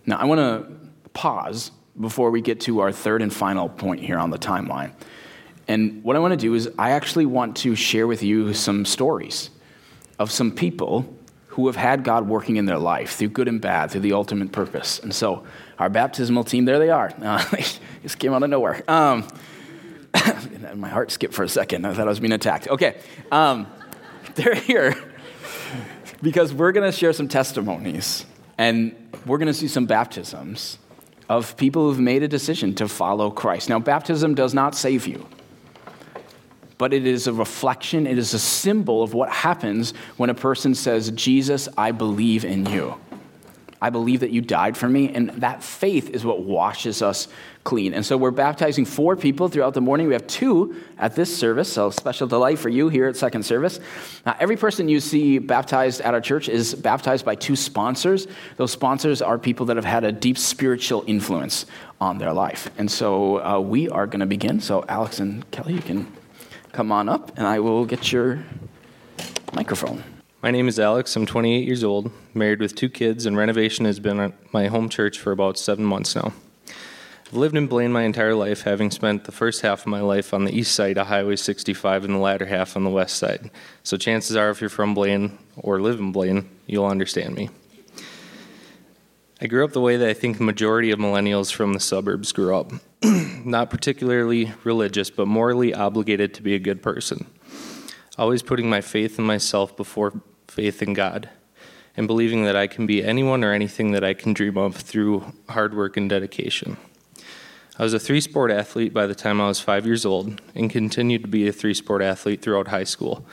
Now, 0.06 0.18
I 0.18 0.26
want 0.26 0.40
to 0.40 0.76
pause 1.12 1.72
before 1.98 2.30
we 2.30 2.42
get 2.42 2.60
to 2.62 2.82
our 2.82 2.92
third 2.92 3.22
and 3.22 3.34
final 3.34 3.70
point 3.70 4.02
here 4.02 4.18
on 4.18 4.30
the 4.30 4.38
timeline. 4.38 4.92
And 5.70 6.04
what 6.04 6.18
I 6.18 6.20
want 6.20 6.34
to 6.34 6.38
do 6.38 6.54
is, 6.54 6.70
I 6.78 6.92
actually 6.92 7.28
want 7.28 7.56
to 7.60 7.78
share 7.78 8.08
with 8.08 8.24
you 8.24 8.54
some 8.54 8.84
stories 8.84 9.52
of 10.20 10.32
some 10.32 10.52
people 10.52 11.17
who 11.58 11.66
have 11.66 11.76
had 11.76 12.04
God 12.04 12.28
working 12.28 12.58
in 12.58 12.66
their 12.68 12.78
life 12.78 13.16
through 13.16 13.30
good 13.30 13.48
and 13.48 13.60
bad, 13.60 13.90
through 13.90 14.02
the 14.02 14.14
ultimate 14.14 14.52
purpose. 14.52 15.00
And 15.00 15.14
so, 15.14 15.44
our 15.80 15.90
baptismal 15.90 16.44
team, 16.44 16.66
there 16.66 16.78
they 16.78 16.92
are. 16.92 17.12
Uh, 17.20 17.44
they 17.52 17.66
just 18.04 18.20
came 18.20 18.32
out 18.32 18.44
of 18.44 18.50
nowhere. 18.52 18.84
Um, 18.88 19.28
my 20.76 20.88
heart 20.88 21.10
skipped 21.10 21.34
for 21.34 21.42
a 21.42 21.50
second. 21.50 21.88
I 21.88 21.96
thought 21.96 22.06
I 22.06 22.10
was 22.10 22.20
being 22.20 22.32
attacked. 22.32 22.68
Okay. 22.68 23.00
Um, 23.32 23.66
they're 24.36 24.54
here 24.54 24.96
because 26.22 26.54
we're 26.54 26.74
going 26.74 26.90
to 26.90 26.96
share 26.96 27.12
some 27.12 27.28
testimonies 27.28 28.28
and 28.60 28.96
we're 29.26 29.40
going 29.40 29.48
to 29.48 29.54
see 29.54 29.68
some 29.68 29.88
baptisms 29.88 30.78
of 31.28 31.58
people 31.58 31.90
who've 31.90 32.00
made 32.00 32.22
a 32.22 32.28
decision 32.28 32.76
to 32.76 32.88
follow 32.88 33.32
Christ. 33.32 33.68
Now, 33.68 33.80
baptism 33.80 34.36
does 34.36 34.54
not 34.54 34.76
save 34.76 35.08
you 35.08 35.28
but 36.78 36.94
it 36.94 37.06
is 37.06 37.28
a 37.28 37.34
reflection, 37.34 38.06
it 38.06 38.18
is 38.18 38.34
a 38.34 38.40
symbol 38.40 39.04
of 39.04 39.14
what 39.14 39.30
happens 39.30 39.94
when 40.18 40.30
a 40.30 40.36
person 40.36 40.76
says, 40.76 41.12
Jesus, 41.12 41.68
I 41.78 41.92
believe 41.92 42.46
in 42.46 42.66
you. 42.68 42.96
I 43.80 43.92
believe 43.92 44.22
that 44.22 44.32
you 44.32 44.42
died 44.42 44.76
for 44.76 44.90
me, 44.90 45.14
and 45.14 45.30
that 45.42 45.62
faith 45.62 46.10
is 46.10 46.26
what 46.26 46.42
washes 46.42 47.04
us 47.04 47.28
clean. 47.64 47.94
And 47.94 48.04
so 48.04 48.18
we're 48.18 48.32
baptizing 48.32 48.86
four 48.86 49.16
people 49.16 49.50
throughout 49.50 49.76
the 49.76 49.82
morning. 49.82 50.08
We 50.08 50.14
have 50.14 50.26
two 50.26 50.82
at 50.98 51.16
this 51.16 51.36
service, 51.36 51.72
so 51.72 51.92
special 51.92 52.26
delight 52.26 52.58
for 52.58 52.70
you 52.70 52.90
here 52.90 53.08
at 53.08 53.16
second 53.16 53.44
service. 53.44 53.80
Now, 54.26 54.36
every 54.40 54.58
person 54.58 54.90
you 54.90 55.00
see 55.00 55.38
baptized 55.38 56.02
at 56.02 56.16
our 56.16 56.22
church 56.22 56.50
is 56.50 56.74
baptized 56.74 57.24
by 57.24 57.36
two 57.36 57.56
sponsors. 57.56 58.28
Those 58.56 58.72
sponsors 58.72 59.22
are 59.22 59.38
people 59.38 59.68
that 59.68 59.76
have 59.76 59.86
had 59.86 60.04
a 60.04 60.12
deep 60.12 60.40
spiritual 60.40 61.04
influence 61.06 61.68
on 62.02 62.18
their 62.18 62.34
life. 62.34 62.72
And 62.80 62.90
so 62.90 63.44
uh, 63.46 63.60
we 63.60 63.90
are 63.90 64.08
going 64.08 64.22
to 64.22 64.26
begin. 64.26 64.60
So, 64.60 64.86
Alex 64.90 65.20
and 65.20 65.50
Kelly, 65.52 65.74
you 65.74 65.82
can 65.82 66.12
come 66.78 66.92
on 66.92 67.10
up 67.10 67.36
and 67.36 67.48
I 67.48 67.60
will 67.60 67.86
get 67.86 68.12
your 68.12 68.38
microphone. 69.52 70.04
My 70.44 70.52
name 70.52 70.68
is 70.68 70.80
Alex. 70.80 71.16
I'm 71.16 71.26
28 71.26 71.66
years 71.66 71.84
old, 71.84 72.12
married 72.36 72.60
with 72.60 72.76
two 72.76 72.88
kids, 72.88 73.26
and 73.26 73.36
renovation 73.36 73.86
has 73.86 74.00
been 74.00 74.20
at 74.20 74.54
my 74.54 74.68
home 74.68 74.88
church 74.88 75.18
for 75.18 75.32
about 75.32 75.58
seven 75.58 75.84
months 75.84 76.16
now. 76.16 76.34
I've 77.26 77.34
lived 77.34 77.58
in 77.58 77.66
Blaine 77.66 77.92
my 77.92 78.04
entire 78.04 78.36
life, 78.36 78.62
having 78.62 78.92
spent 78.92 79.24
the 79.24 79.32
first 79.32 79.62
half 79.62 79.80
of 79.80 79.88
my 79.88 80.02
life 80.02 80.36
on 80.36 80.46
the 80.46 80.56
east 80.56 80.76
side 80.76 81.00
of 81.00 81.08
Highway 81.08 81.38
65 81.38 82.06
and 82.06 82.14
the 82.14 82.20
latter 82.20 82.46
half 82.46 82.78
on 82.78 82.84
the 82.84 82.92
west 82.92 83.16
side. 83.16 83.50
So, 83.82 83.98
chances 83.98 84.36
are, 84.36 84.52
if 84.52 84.62
you're 84.62 84.70
from 84.70 84.94
Blaine 84.94 85.36
or 85.56 85.82
live 85.82 86.00
in 86.00 86.12
Blaine, 86.12 86.48
you'll 86.68 86.86
understand 86.86 87.34
me. 87.34 87.50
I 89.40 89.46
grew 89.46 89.64
up 89.64 89.72
the 89.72 89.82
way 89.82 89.98
that 89.98 90.10
I 90.10 90.14
think 90.14 90.38
the 90.38 90.44
majority 90.44 90.90
of 90.90 90.98
millennials 90.98 91.54
from 91.54 91.74
the 91.74 91.80
suburbs 91.80 92.32
grew 92.32 92.56
up 92.56 92.72
not 93.04 93.70
particularly 93.70 94.52
religious, 94.64 95.12
but 95.12 95.28
morally 95.28 95.76
obligated 95.76 96.34
to 96.34 96.42
be 96.42 96.56
a 96.56 96.60
good 96.60 96.82
person. 96.82 97.28
Always 98.18 98.42
putting 98.42 98.68
my 98.68 98.82
faith 98.82 99.20
in 99.20 99.26
myself 99.26 99.78
before 99.78 100.22
faith 100.48 100.82
in 100.82 100.94
God, 100.94 101.30
and 101.96 102.08
believing 102.08 102.46
that 102.46 102.56
I 102.56 102.66
can 102.66 102.88
be 102.88 103.04
anyone 103.04 103.44
or 103.44 103.54
anything 103.54 103.92
that 103.92 104.04
I 104.04 104.16
can 104.16 104.34
dream 104.34 104.58
of 104.58 104.76
through 104.76 105.34
hard 105.50 105.76
work 105.76 105.98
and 105.98 106.10
dedication. 106.10 106.78
I 107.78 107.84
was 107.84 107.94
a 107.94 108.00
three 108.00 108.22
sport 108.22 108.50
athlete 108.50 108.92
by 108.92 109.06
the 109.06 109.14
time 109.14 109.40
I 109.40 109.48
was 109.48 109.60
five 109.60 109.86
years 109.86 110.04
old, 110.04 110.42
and 110.56 110.70
continued 110.70 111.22
to 111.22 111.28
be 111.28 111.48
a 111.48 111.54
three 111.54 111.76
sport 111.76 112.02
athlete 112.02 112.42
throughout 112.42 112.70
high 112.70 112.86
school. 112.86 113.24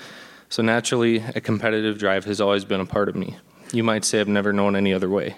So 0.51 0.63
naturally, 0.63 1.25
a 1.35 1.41
competitive 1.41 1.97
drive 1.97 2.27
has 2.27 2.43
always 2.43 2.67
been 2.67 2.81
a 2.81 2.87
part 2.87 3.09
of 3.09 3.17
me. 3.17 3.39
You 3.73 3.83
might 3.83 4.05
say 4.05 4.21
I've 4.21 4.29
never 4.29 4.53
known 4.53 4.77
any 4.77 4.93
other 4.93 5.09
way. 5.09 5.37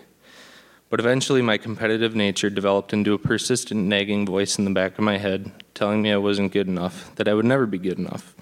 But 0.89 1.01
eventually, 1.01 1.43
my 1.43 1.59
competitive 1.59 2.15
nature 2.15 2.49
developed 2.49 2.93
into 2.93 3.13
a 3.13 3.19
persistent 3.19 3.87
nagging 3.87 4.25
voice 4.25 4.59
in 4.59 4.65
the 4.65 4.71
back 4.71 4.99
of 4.99 5.05
my 5.05 5.19
head, 5.19 5.51
telling 5.75 6.01
me 6.01 6.13
I 6.13 6.17
wasn't 6.17 6.53
good 6.53 6.69
enough, 6.69 7.15
that 7.17 7.27
I 7.27 7.35
would 7.35 7.45
never 7.45 7.67
be 7.67 7.79
good 7.79 7.99
enough. 7.99 8.35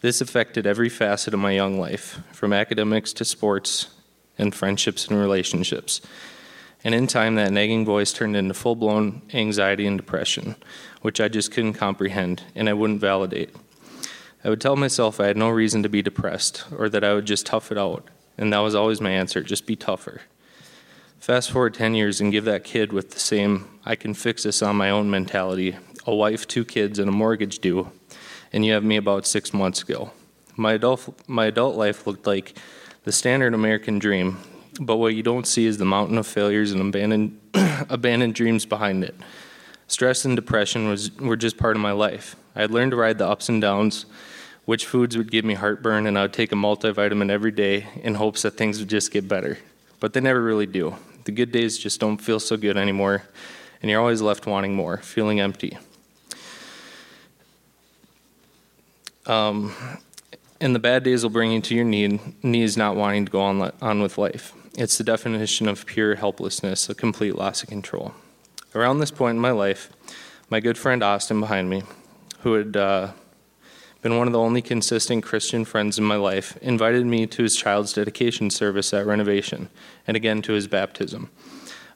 This 0.00 0.20
affected 0.20 0.66
every 0.66 0.88
facet 0.88 1.34
of 1.34 1.40
my 1.40 1.52
young 1.52 1.78
life, 1.78 2.20
from 2.32 2.52
academics 2.52 3.12
to 3.14 3.24
sports 3.24 3.88
and 4.38 4.54
friendships 4.54 5.06
and 5.06 5.18
relationships. 5.18 6.00
And 6.84 6.94
in 6.94 7.06
time, 7.06 7.34
that 7.34 7.52
nagging 7.52 7.84
voice 7.84 8.12
turned 8.12 8.36
into 8.36 8.54
full 8.54 8.76
blown 8.76 9.22
anxiety 9.34 9.86
and 9.86 9.96
depression, 9.96 10.56
which 11.02 11.20
I 11.20 11.28
just 11.28 11.52
couldn't 11.52 11.74
comprehend 11.74 12.42
and 12.54 12.68
I 12.68 12.72
wouldn't 12.72 13.00
validate. 13.00 13.54
I 14.44 14.50
would 14.50 14.60
tell 14.60 14.76
myself 14.76 15.18
I 15.18 15.26
had 15.26 15.36
no 15.36 15.48
reason 15.48 15.82
to 15.82 15.88
be 15.88 16.02
depressed 16.02 16.64
or 16.76 16.88
that 16.88 17.02
I 17.02 17.14
would 17.14 17.26
just 17.26 17.46
tough 17.46 17.72
it 17.72 17.78
out. 17.78 18.06
And 18.36 18.52
that 18.52 18.60
was 18.60 18.76
always 18.76 19.00
my 19.00 19.10
answer 19.10 19.42
just 19.42 19.66
be 19.66 19.74
tougher. 19.74 20.22
Fast 21.20 21.50
forward 21.50 21.74
10 21.74 21.94
years 21.94 22.20
and 22.20 22.32
give 22.32 22.44
that 22.44 22.64
kid 22.64 22.92
with 22.92 23.10
the 23.10 23.18
same, 23.18 23.68
I 23.84 23.96
can 23.96 24.14
fix 24.14 24.44
this 24.44 24.62
on 24.62 24.76
my 24.76 24.90
own 24.90 25.10
mentality, 25.10 25.76
a 26.06 26.14
wife, 26.14 26.46
two 26.46 26.64
kids, 26.64 26.98
and 26.98 27.08
a 27.08 27.12
mortgage 27.12 27.58
due, 27.58 27.90
and 28.52 28.64
you 28.64 28.72
have 28.72 28.84
me 28.84 28.96
about 28.96 29.26
six 29.26 29.52
months 29.52 29.82
ago. 29.82 30.12
My 30.56 30.74
adult, 30.74 31.18
my 31.28 31.46
adult 31.46 31.76
life 31.76 32.06
looked 32.06 32.26
like 32.26 32.56
the 33.04 33.12
standard 33.12 33.52
American 33.52 33.98
dream, 33.98 34.38
but 34.80 34.96
what 34.96 35.14
you 35.14 35.22
don't 35.22 35.46
see 35.46 35.66
is 35.66 35.76
the 35.76 35.84
mountain 35.84 36.18
of 36.18 36.26
failures 36.26 36.72
and 36.72 36.80
abandoned, 36.80 37.38
abandoned 37.90 38.34
dreams 38.34 38.64
behind 38.64 39.04
it. 39.04 39.14
Stress 39.86 40.24
and 40.24 40.36
depression 40.36 40.88
was, 40.88 41.14
were 41.16 41.36
just 41.36 41.58
part 41.58 41.76
of 41.76 41.82
my 41.82 41.92
life. 41.92 42.36
I 42.54 42.62
had 42.62 42.70
learned 42.70 42.92
to 42.92 42.96
ride 42.96 43.18
the 43.18 43.26
ups 43.28 43.48
and 43.48 43.60
downs 43.60 44.06
which 44.68 44.84
foods 44.84 45.16
would 45.16 45.30
give 45.30 45.46
me 45.46 45.54
heartburn, 45.54 46.06
and 46.06 46.18
I 46.18 46.22
would 46.22 46.34
take 46.34 46.52
a 46.52 46.54
multivitamin 46.54 47.30
every 47.30 47.52
day 47.52 47.86
in 48.02 48.16
hopes 48.16 48.42
that 48.42 48.50
things 48.50 48.78
would 48.78 48.90
just 48.90 49.10
get 49.10 49.26
better. 49.26 49.56
But 49.98 50.12
they 50.12 50.20
never 50.20 50.42
really 50.42 50.66
do. 50.66 50.94
The 51.28 51.32
good 51.32 51.52
days 51.52 51.76
just 51.76 52.00
don't 52.00 52.16
feel 52.16 52.40
so 52.40 52.56
good 52.56 52.78
anymore, 52.78 53.22
and 53.82 53.90
you're 53.90 54.00
always 54.00 54.22
left 54.22 54.46
wanting 54.46 54.74
more, 54.74 54.96
feeling 54.96 55.40
empty. 55.40 55.76
Um, 59.26 59.74
and 60.58 60.74
the 60.74 60.78
bad 60.78 61.02
days 61.02 61.22
will 61.22 61.28
bring 61.28 61.52
you 61.52 61.60
to 61.60 61.74
your 61.74 61.84
knee, 61.84 62.18
knees 62.42 62.78
not 62.78 62.96
wanting 62.96 63.26
to 63.26 63.30
go 63.30 63.42
on, 63.42 63.60
on 63.82 64.00
with 64.00 64.16
life. 64.16 64.54
It's 64.78 64.96
the 64.96 65.04
definition 65.04 65.68
of 65.68 65.84
pure 65.84 66.14
helplessness, 66.14 66.88
a 66.88 66.94
complete 66.94 67.34
loss 67.34 67.62
of 67.62 67.68
control. 67.68 68.14
Around 68.74 69.00
this 69.00 69.10
point 69.10 69.36
in 69.36 69.40
my 69.42 69.50
life, 69.50 69.90
my 70.48 70.60
good 70.60 70.78
friend 70.78 71.02
Austin 71.02 71.40
behind 71.40 71.68
me, 71.68 71.82
who 72.38 72.54
had 72.54 72.74
uh, 72.74 73.10
been 74.00 74.16
one 74.16 74.26
of 74.26 74.32
the 74.32 74.38
only 74.38 74.62
consistent 74.62 75.24
Christian 75.24 75.64
friends 75.64 75.98
in 75.98 76.04
my 76.04 76.16
life, 76.16 76.56
invited 76.62 77.04
me 77.04 77.26
to 77.26 77.42
his 77.42 77.56
child's 77.56 77.92
dedication 77.92 78.50
service 78.50 78.94
at 78.94 79.06
Renovation, 79.06 79.68
and 80.06 80.16
again 80.16 80.40
to 80.42 80.52
his 80.52 80.68
baptism. 80.68 81.30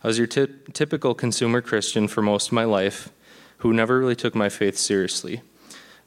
I 0.02 0.08
was 0.08 0.18
your 0.18 0.26
t- 0.26 0.48
typical 0.72 1.14
consumer 1.14 1.60
Christian 1.60 2.08
for 2.08 2.22
most 2.22 2.48
of 2.48 2.52
my 2.52 2.64
life 2.64 3.12
who 3.58 3.72
never 3.72 4.00
really 4.00 4.16
took 4.16 4.34
my 4.34 4.48
faith 4.48 4.76
seriously. 4.76 5.42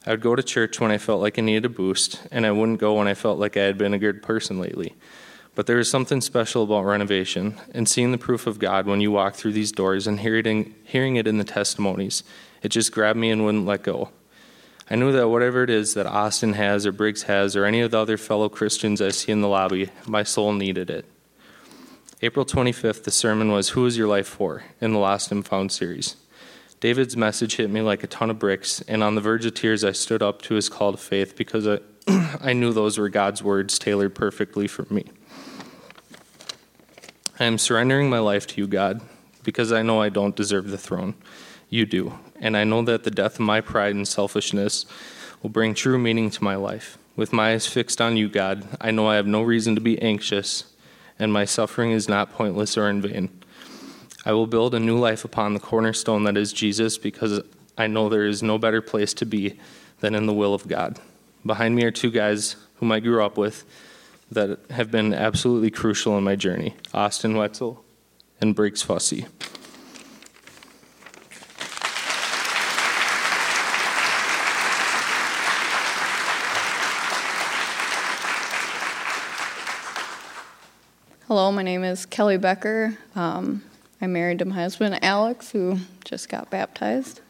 I 0.06 0.10
would 0.10 0.20
go 0.20 0.36
to 0.36 0.42
church 0.42 0.78
when 0.78 0.90
I 0.90 0.98
felt 0.98 1.22
like 1.22 1.38
I 1.38 1.42
needed 1.42 1.64
a 1.64 1.70
boost, 1.70 2.20
and 2.30 2.44
I 2.44 2.52
wouldn't 2.52 2.78
go 2.78 2.94
when 2.94 3.08
I 3.08 3.14
felt 3.14 3.38
like 3.38 3.56
I 3.56 3.62
had 3.62 3.78
been 3.78 3.94
a 3.94 3.98
good 3.98 4.22
person 4.22 4.60
lately. 4.60 4.94
But 5.54 5.66
there 5.66 5.78
is 5.78 5.90
something 5.90 6.20
special 6.20 6.64
about 6.64 6.84
renovation 6.84 7.58
and 7.72 7.88
seeing 7.88 8.12
the 8.12 8.18
proof 8.18 8.46
of 8.46 8.58
God 8.58 8.86
when 8.86 9.00
you 9.00 9.10
walk 9.10 9.34
through 9.34 9.52
these 9.52 9.72
doors 9.72 10.06
and 10.06 10.20
hearing, 10.20 10.74
hearing 10.84 11.16
it 11.16 11.26
in 11.26 11.38
the 11.38 11.44
testimonies. 11.44 12.22
It 12.62 12.68
just 12.68 12.92
grabbed 12.92 13.18
me 13.18 13.30
and 13.30 13.42
wouldn't 13.46 13.64
let 13.64 13.82
go. 13.82 14.10
I 14.88 14.94
knew 14.94 15.10
that 15.12 15.28
whatever 15.28 15.64
it 15.64 15.70
is 15.70 15.94
that 15.94 16.06
Austin 16.06 16.52
has 16.52 16.86
or 16.86 16.92
Briggs 16.92 17.24
has 17.24 17.56
or 17.56 17.64
any 17.64 17.80
of 17.80 17.90
the 17.90 17.98
other 17.98 18.16
fellow 18.16 18.48
Christians 18.48 19.02
I 19.02 19.08
see 19.08 19.32
in 19.32 19.40
the 19.40 19.48
lobby, 19.48 19.90
my 20.06 20.22
soul 20.22 20.52
needed 20.52 20.90
it. 20.90 21.04
April 22.22 22.46
25th, 22.46 23.02
the 23.02 23.10
sermon 23.10 23.50
was 23.50 23.70
Who 23.70 23.84
is 23.84 23.98
Your 23.98 24.06
Life 24.06 24.28
For? 24.28 24.62
in 24.80 24.92
the 24.92 25.00
Lost 25.00 25.32
and 25.32 25.44
Found 25.44 25.72
series. 25.72 26.14
David's 26.78 27.16
message 27.16 27.56
hit 27.56 27.68
me 27.68 27.80
like 27.80 28.04
a 28.04 28.06
ton 28.06 28.30
of 28.30 28.38
bricks, 28.38 28.80
and 28.86 29.02
on 29.02 29.16
the 29.16 29.20
verge 29.20 29.44
of 29.44 29.54
tears, 29.54 29.82
I 29.82 29.90
stood 29.90 30.22
up 30.22 30.40
to 30.42 30.54
his 30.54 30.68
call 30.68 30.92
to 30.92 30.98
faith 30.98 31.34
because 31.34 31.66
I, 31.66 31.80
I 32.40 32.52
knew 32.52 32.72
those 32.72 32.96
were 32.96 33.08
God's 33.08 33.42
words 33.42 33.80
tailored 33.80 34.14
perfectly 34.14 34.68
for 34.68 34.86
me. 34.88 35.06
I 37.40 37.44
am 37.44 37.58
surrendering 37.58 38.08
my 38.08 38.20
life 38.20 38.46
to 38.48 38.60
you, 38.60 38.68
God, 38.68 39.00
because 39.42 39.72
I 39.72 39.82
know 39.82 40.00
I 40.00 40.10
don't 40.10 40.36
deserve 40.36 40.70
the 40.70 40.78
throne. 40.78 41.14
You 41.68 41.86
do 41.86 42.14
and 42.40 42.56
I 42.56 42.64
know 42.64 42.82
that 42.82 43.04
the 43.04 43.10
death 43.10 43.34
of 43.34 43.40
my 43.40 43.60
pride 43.60 43.94
and 43.94 44.06
selfishness 44.06 44.86
will 45.42 45.50
bring 45.50 45.74
true 45.74 45.98
meaning 45.98 46.30
to 46.30 46.44
my 46.44 46.56
life. 46.56 46.98
With 47.14 47.32
my 47.32 47.52
eyes 47.52 47.66
fixed 47.66 48.00
on 48.00 48.16
you, 48.16 48.28
God, 48.28 48.66
I 48.80 48.90
know 48.90 49.08
I 49.08 49.16
have 49.16 49.26
no 49.26 49.42
reason 49.42 49.74
to 49.74 49.80
be 49.80 50.00
anxious, 50.02 50.64
and 51.18 51.32
my 51.32 51.44
suffering 51.44 51.92
is 51.92 52.08
not 52.08 52.32
pointless 52.32 52.76
or 52.76 52.88
in 52.88 53.00
vain. 53.00 53.30
I 54.24 54.32
will 54.32 54.46
build 54.46 54.74
a 54.74 54.80
new 54.80 54.98
life 54.98 55.24
upon 55.24 55.54
the 55.54 55.60
cornerstone 55.60 56.24
that 56.24 56.36
is 56.36 56.52
Jesus 56.52 56.98
because 56.98 57.40
I 57.78 57.86
know 57.86 58.08
there 58.08 58.26
is 58.26 58.42
no 58.42 58.58
better 58.58 58.82
place 58.82 59.14
to 59.14 59.24
be 59.24 59.58
than 60.00 60.14
in 60.14 60.26
the 60.26 60.34
will 60.34 60.52
of 60.52 60.66
God. 60.66 60.98
Behind 61.44 61.76
me 61.76 61.84
are 61.84 61.90
two 61.90 62.10
guys 62.10 62.56
whom 62.76 62.92
I 62.92 63.00
grew 63.00 63.24
up 63.24 63.38
with 63.38 63.64
that 64.30 64.58
have 64.70 64.90
been 64.90 65.14
absolutely 65.14 65.70
crucial 65.70 66.18
in 66.18 66.24
my 66.24 66.34
journey 66.34 66.74
Austin 66.92 67.36
Wetzel 67.36 67.84
and 68.40 68.54
Briggs 68.54 68.82
Fussy. 68.82 69.26
Hello, 81.36 81.52
my 81.52 81.62
name 81.62 81.84
is 81.84 82.06
Kelly 82.06 82.38
Becker. 82.38 82.96
Um, 83.14 83.62
I'm 84.00 84.14
married 84.14 84.38
to 84.38 84.46
my 84.46 84.54
husband, 84.54 84.98
Alex, 85.04 85.50
who 85.50 85.80
just 86.02 86.30
got 86.30 86.48
baptized. 86.48 87.20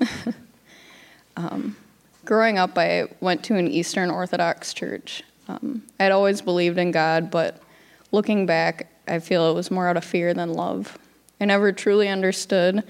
um, 1.36 1.76
growing 2.24 2.58
up, 2.58 2.76
I 2.76 3.04
went 3.20 3.44
to 3.44 3.54
an 3.54 3.68
Eastern 3.68 4.10
Orthodox 4.10 4.74
church. 4.74 5.22
Um, 5.46 5.84
I'd 6.00 6.10
always 6.10 6.42
believed 6.42 6.76
in 6.76 6.90
God, 6.90 7.30
but 7.30 7.62
looking 8.10 8.46
back, 8.46 8.90
I 9.06 9.20
feel 9.20 9.48
it 9.48 9.54
was 9.54 9.70
more 9.70 9.86
out 9.86 9.96
of 9.96 10.04
fear 10.04 10.34
than 10.34 10.52
love. 10.52 10.98
I 11.40 11.44
never 11.44 11.70
truly 11.70 12.08
understood 12.08 12.82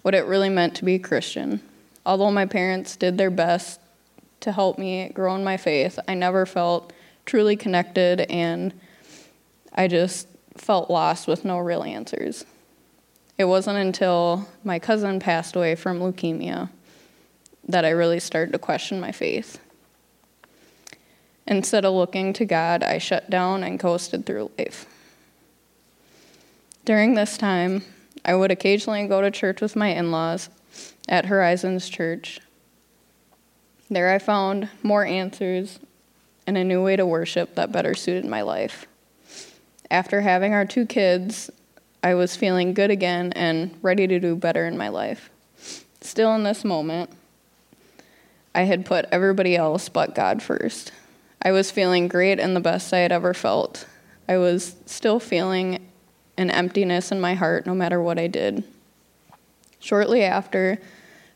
what 0.00 0.14
it 0.14 0.24
really 0.24 0.48
meant 0.48 0.76
to 0.76 0.86
be 0.86 0.94
a 0.94 0.98
Christian. 0.98 1.60
Although 2.06 2.30
my 2.30 2.46
parents 2.46 2.96
did 2.96 3.18
their 3.18 3.30
best 3.30 3.80
to 4.40 4.50
help 4.50 4.78
me 4.78 5.10
grow 5.10 5.34
in 5.34 5.44
my 5.44 5.58
faith, 5.58 5.98
I 6.08 6.14
never 6.14 6.46
felt 6.46 6.94
truly 7.26 7.54
connected 7.54 8.22
and 8.30 8.72
I 9.74 9.88
just 9.88 10.28
felt 10.56 10.90
lost 10.90 11.26
with 11.26 11.44
no 11.44 11.58
real 11.58 11.82
answers. 11.82 12.44
It 13.36 13.44
wasn't 13.46 13.78
until 13.78 14.48
my 14.62 14.78
cousin 14.78 15.18
passed 15.18 15.56
away 15.56 15.74
from 15.74 15.98
leukemia 15.98 16.70
that 17.66 17.84
I 17.84 17.90
really 17.90 18.20
started 18.20 18.52
to 18.52 18.58
question 18.58 19.00
my 19.00 19.10
faith. 19.10 19.58
Instead 21.46 21.84
of 21.84 21.94
looking 21.94 22.32
to 22.34 22.44
God, 22.44 22.82
I 22.82 22.98
shut 22.98 23.28
down 23.28 23.64
and 23.64 23.80
coasted 23.80 24.24
through 24.24 24.52
life. 24.58 24.86
During 26.84 27.14
this 27.14 27.36
time, 27.36 27.82
I 28.24 28.34
would 28.34 28.50
occasionally 28.50 29.06
go 29.08 29.20
to 29.20 29.30
church 29.30 29.60
with 29.60 29.74
my 29.74 29.88
in 29.88 30.10
laws 30.10 30.48
at 31.08 31.26
Horizons 31.26 31.88
Church. 31.88 32.40
There 33.90 34.10
I 34.10 34.18
found 34.18 34.68
more 34.82 35.04
answers 35.04 35.78
and 36.46 36.56
a 36.56 36.64
new 36.64 36.82
way 36.82 36.96
to 36.96 37.04
worship 37.04 37.54
that 37.56 37.72
better 37.72 37.94
suited 37.94 38.24
my 38.24 38.42
life 38.42 38.86
after 39.90 40.20
having 40.20 40.54
our 40.54 40.64
two 40.64 40.86
kids, 40.86 41.50
I 42.02 42.14
was 42.14 42.36
feeling 42.36 42.74
good 42.74 42.90
again 42.90 43.32
and 43.32 43.78
ready 43.82 44.06
to 44.06 44.20
do 44.20 44.36
better 44.36 44.66
in 44.66 44.76
my 44.76 44.88
life. 44.88 45.30
Still, 46.00 46.34
in 46.34 46.42
this 46.42 46.64
moment, 46.64 47.10
I 48.54 48.62
had 48.62 48.84
put 48.84 49.06
everybody 49.10 49.56
else 49.56 49.88
but 49.88 50.14
God 50.14 50.42
first. 50.42 50.92
I 51.42 51.52
was 51.52 51.70
feeling 51.70 52.08
great 52.08 52.38
and 52.38 52.54
the 52.54 52.60
best 52.60 52.92
I 52.92 52.98
had 52.98 53.12
ever 53.12 53.34
felt. 53.34 53.86
I 54.28 54.38
was 54.38 54.76
still 54.86 55.20
feeling 55.20 55.86
an 56.36 56.50
emptiness 56.50 57.12
in 57.12 57.20
my 57.20 57.34
heart 57.34 57.66
no 57.66 57.74
matter 57.74 58.00
what 58.00 58.18
I 58.18 58.26
did. 58.26 58.64
Shortly 59.78 60.22
after 60.22 60.78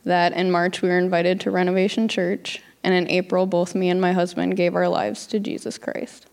that, 0.04 0.32
in 0.32 0.50
March, 0.50 0.80
we 0.80 0.88
were 0.88 0.98
invited 0.98 1.40
to 1.40 1.50
Renovation 1.50 2.08
Church, 2.08 2.62
and 2.82 2.94
in 2.94 3.08
April, 3.10 3.46
both 3.46 3.74
me 3.74 3.90
and 3.90 4.00
my 4.00 4.12
husband 4.12 4.56
gave 4.56 4.74
our 4.74 4.88
lives 4.88 5.26
to 5.26 5.38
Jesus 5.38 5.76
Christ. 5.76 6.26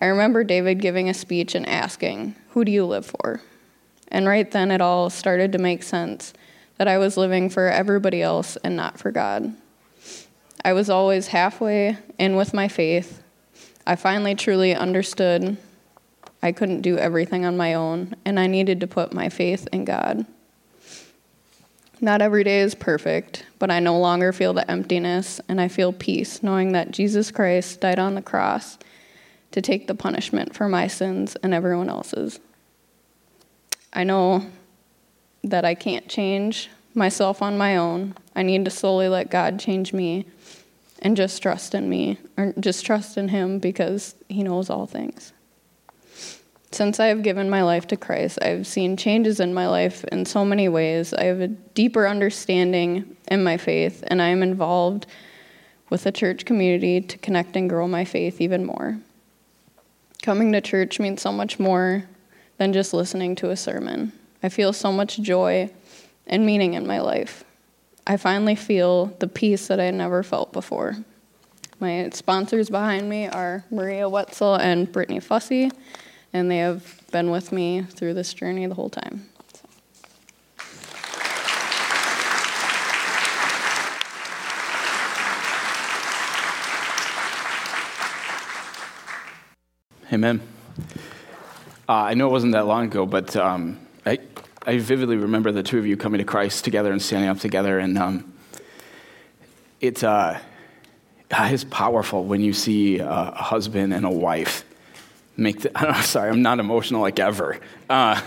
I 0.00 0.06
remember 0.06 0.44
David 0.44 0.80
giving 0.80 1.08
a 1.08 1.14
speech 1.14 1.54
and 1.54 1.68
asking, 1.68 2.36
Who 2.50 2.64
do 2.64 2.70
you 2.70 2.84
live 2.84 3.06
for? 3.06 3.40
And 4.08 4.26
right 4.26 4.50
then 4.50 4.70
it 4.70 4.80
all 4.80 5.10
started 5.10 5.52
to 5.52 5.58
make 5.58 5.82
sense 5.82 6.32
that 6.76 6.88
I 6.88 6.98
was 6.98 7.16
living 7.16 7.50
for 7.50 7.68
everybody 7.68 8.22
else 8.22 8.56
and 8.58 8.76
not 8.76 8.98
for 8.98 9.10
God. 9.10 9.54
I 10.64 10.72
was 10.72 10.88
always 10.88 11.28
halfway 11.28 11.98
in 12.18 12.36
with 12.36 12.54
my 12.54 12.68
faith. 12.68 13.22
I 13.86 13.96
finally 13.96 14.34
truly 14.34 14.74
understood 14.74 15.56
I 16.42 16.52
couldn't 16.52 16.82
do 16.82 16.96
everything 16.96 17.44
on 17.44 17.56
my 17.56 17.74
own, 17.74 18.14
and 18.24 18.38
I 18.38 18.46
needed 18.46 18.80
to 18.80 18.86
put 18.86 19.12
my 19.12 19.28
faith 19.28 19.66
in 19.72 19.84
God. 19.84 20.24
Not 22.00 22.22
every 22.22 22.44
day 22.44 22.60
is 22.60 22.76
perfect, 22.76 23.44
but 23.58 23.72
I 23.72 23.80
no 23.80 23.98
longer 23.98 24.32
feel 24.32 24.52
the 24.52 24.70
emptiness, 24.70 25.40
and 25.48 25.60
I 25.60 25.66
feel 25.66 25.92
peace 25.92 26.40
knowing 26.42 26.72
that 26.72 26.92
Jesus 26.92 27.32
Christ 27.32 27.80
died 27.80 27.98
on 27.98 28.14
the 28.14 28.22
cross 28.22 28.78
to 29.52 29.62
take 29.62 29.86
the 29.86 29.94
punishment 29.94 30.54
for 30.54 30.68
my 30.68 30.86
sins 30.86 31.36
and 31.42 31.54
everyone 31.54 31.88
else's. 31.88 32.40
I 33.92 34.04
know 34.04 34.46
that 35.44 35.64
I 35.64 35.74
can't 35.74 36.08
change 36.08 36.68
myself 36.94 37.40
on 37.40 37.56
my 37.56 37.76
own. 37.76 38.14
I 38.34 38.42
need 38.42 38.64
to 38.64 38.70
slowly 38.70 39.08
let 39.08 39.30
God 39.30 39.58
change 39.58 39.92
me 39.92 40.26
and 41.00 41.16
just 41.16 41.40
trust 41.40 41.74
in 41.74 41.88
me, 41.88 42.18
or 42.36 42.52
just 42.58 42.84
trust 42.84 43.16
in 43.16 43.28
Him 43.28 43.60
because 43.60 44.16
He 44.28 44.42
knows 44.42 44.68
all 44.68 44.86
things. 44.86 45.32
Since 46.70 47.00
I 47.00 47.06
have 47.06 47.22
given 47.22 47.48
my 47.48 47.62
life 47.62 47.86
to 47.88 47.96
Christ, 47.96 48.40
I've 48.42 48.66
seen 48.66 48.96
changes 48.96 49.40
in 49.40 49.54
my 49.54 49.68
life 49.68 50.04
in 50.04 50.26
so 50.26 50.44
many 50.44 50.68
ways. 50.68 51.14
I 51.14 51.24
have 51.24 51.40
a 51.40 51.48
deeper 51.48 52.06
understanding 52.06 53.16
in 53.30 53.42
my 53.42 53.56
faith, 53.56 54.04
and 54.08 54.20
I 54.20 54.28
am 54.28 54.42
involved 54.42 55.06
with 55.88 56.04
the 56.04 56.12
church 56.12 56.44
community 56.44 57.00
to 57.00 57.16
connect 57.18 57.56
and 57.56 57.70
grow 57.70 57.88
my 57.88 58.04
faith 58.04 58.40
even 58.40 58.66
more. 58.66 58.98
Coming 60.22 60.52
to 60.52 60.60
church 60.60 60.98
means 60.98 61.22
so 61.22 61.32
much 61.32 61.58
more 61.58 62.04
than 62.58 62.72
just 62.72 62.92
listening 62.92 63.36
to 63.36 63.50
a 63.50 63.56
sermon. 63.56 64.12
I 64.42 64.48
feel 64.48 64.72
so 64.72 64.92
much 64.92 65.20
joy 65.20 65.70
and 66.26 66.44
meaning 66.44 66.74
in 66.74 66.86
my 66.86 67.00
life. 67.00 67.44
I 68.06 68.16
finally 68.16 68.54
feel 68.54 69.06
the 69.06 69.28
peace 69.28 69.68
that 69.68 69.80
I 69.80 69.90
never 69.90 70.22
felt 70.22 70.52
before. 70.52 70.96
My 71.80 72.10
sponsors 72.12 72.68
behind 72.70 73.08
me 73.08 73.28
are 73.28 73.64
Maria 73.70 74.08
Wetzel 74.08 74.56
and 74.56 74.90
Brittany 74.90 75.20
Fussy, 75.20 75.70
and 76.32 76.50
they 76.50 76.58
have 76.58 77.00
been 77.12 77.30
with 77.30 77.52
me 77.52 77.82
through 77.82 78.14
this 78.14 78.34
journey 78.34 78.66
the 78.66 78.74
whole 78.74 78.90
time. 78.90 79.28
Amen. 90.10 90.40
Uh, 91.86 91.92
I 91.92 92.14
know 92.14 92.28
it 92.28 92.32
wasn't 92.32 92.54
that 92.54 92.66
long 92.66 92.86
ago, 92.86 93.04
but 93.04 93.36
um, 93.36 93.78
I, 94.06 94.18
I 94.66 94.78
vividly 94.78 95.18
remember 95.18 95.52
the 95.52 95.62
two 95.62 95.78
of 95.78 95.86
you 95.86 95.98
coming 95.98 96.16
to 96.16 96.24
Christ 96.24 96.64
together 96.64 96.92
and 96.92 97.02
standing 97.02 97.28
up 97.28 97.40
together. 97.40 97.78
And 97.78 97.98
um, 97.98 98.32
it, 99.82 100.02
uh, 100.02 100.38
it's 101.30 101.64
powerful 101.64 102.24
when 102.24 102.40
you 102.40 102.54
see 102.54 103.00
a 103.00 103.32
husband 103.32 103.92
and 103.92 104.06
a 104.06 104.10
wife 104.10 104.64
make 105.36 105.60
the, 105.60 105.78
I'm 105.78 106.02
sorry, 106.02 106.30
I'm 106.30 106.40
not 106.40 106.58
emotional 106.58 107.02
like 107.02 107.18
ever. 107.18 107.60
Uh, 107.90 108.18